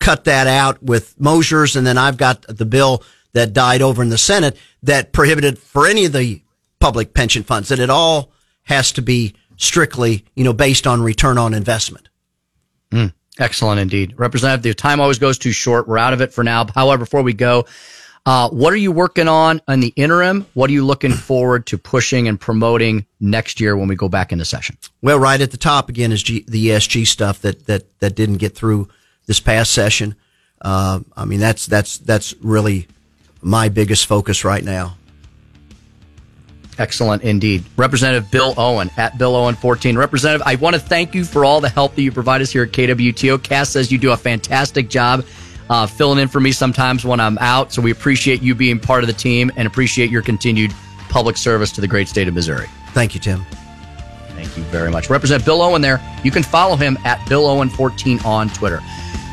[0.00, 3.02] cut that out with Mosers and then I've got the bill
[3.32, 6.42] that died over in the Senate that prohibited for any of the
[6.78, 8.32] public pension funds that it all
[8.64, 12.10] has to be strictly, you know, based on return on investment.
[12.90, 14.12] Mm, excellent indeed.
[14.18, 15.88] Representative, the time always goes too short.
[15.88, 16.66] We're out of it for now.
[16.74, 17.64] However, before we go,
[18.26, 20.46] uh, what are you working on in the interim?
[20.54, 24.32] What are you looking forward to pushing and promoting next year when we go back
[24.32, 24.76] into session?
[25.00, 28.36] Well, right at the top again is G, the ESG stuff that, that, that didn't
[28.36, 28.88] get through
[29.26, 30.16] this past session.
[30.60, 32.88] Uh, I mean, that's, that's, that's really
[33.40, 34.96] my biggest focus right now.
[36.78, 37.64] Excellent indeed.
[37.76, 39.96] Representative Bill Owen at Bill Owen 14.
[39.96, 42.62] Representative, I want to thank you for all the help that you provide us here
[42.62, 43.42] at KWTO.
[43.42, 45.24] Cass says you do a fantastic job
[45.70, 47.72] uh, filling in for me sometimes when I'm out.
[47.72, 50.74] So we appreciate you being part of the team and appreciate your continued
[51.08, 52.66] public service to the great state of Missouri.
[52.88, 53.46] Thank you, Tim.
[54.30, 55.08] Thank you very much.
[55.08, 56.00] Represent Bill Owen there.
[56.24, 58.80] You can follow him at Bill Owen 14 on Twitter.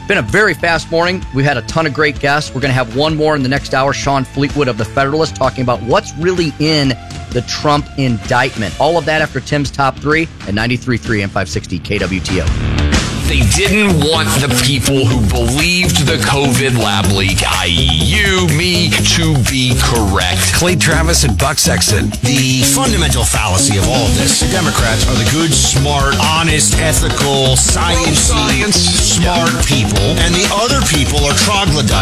[0.08, 1.26] Been a very fast morning.
[1.34, 2.54] We've had a ton of great guests.
[2.54, 3.92] We're going to have one more in the next hour.
[3.92, 6.90] Shawn Fleetwood of the Federalist talking about what's really in
[7.32, 8.80] the Trump indictment.
[8.80, 12.87] All of that after Tim's top three at 93.3 and 560 KWTO.
[13.28, 18.88] They didn't want the people who believed the COVID lab leak, i.e., you, me,
[19.20, 20.56] to be correct.
[20.56, 22.08] Clay Travis and Buck Sexton.
[22.24, 27.60] The fundamental fallacy of all of this, the Democrats are the good, smart, honest, ethical,
[27.60, 28.32] science,
[28.80, 31.98] smart people, and the other people are troglodytes.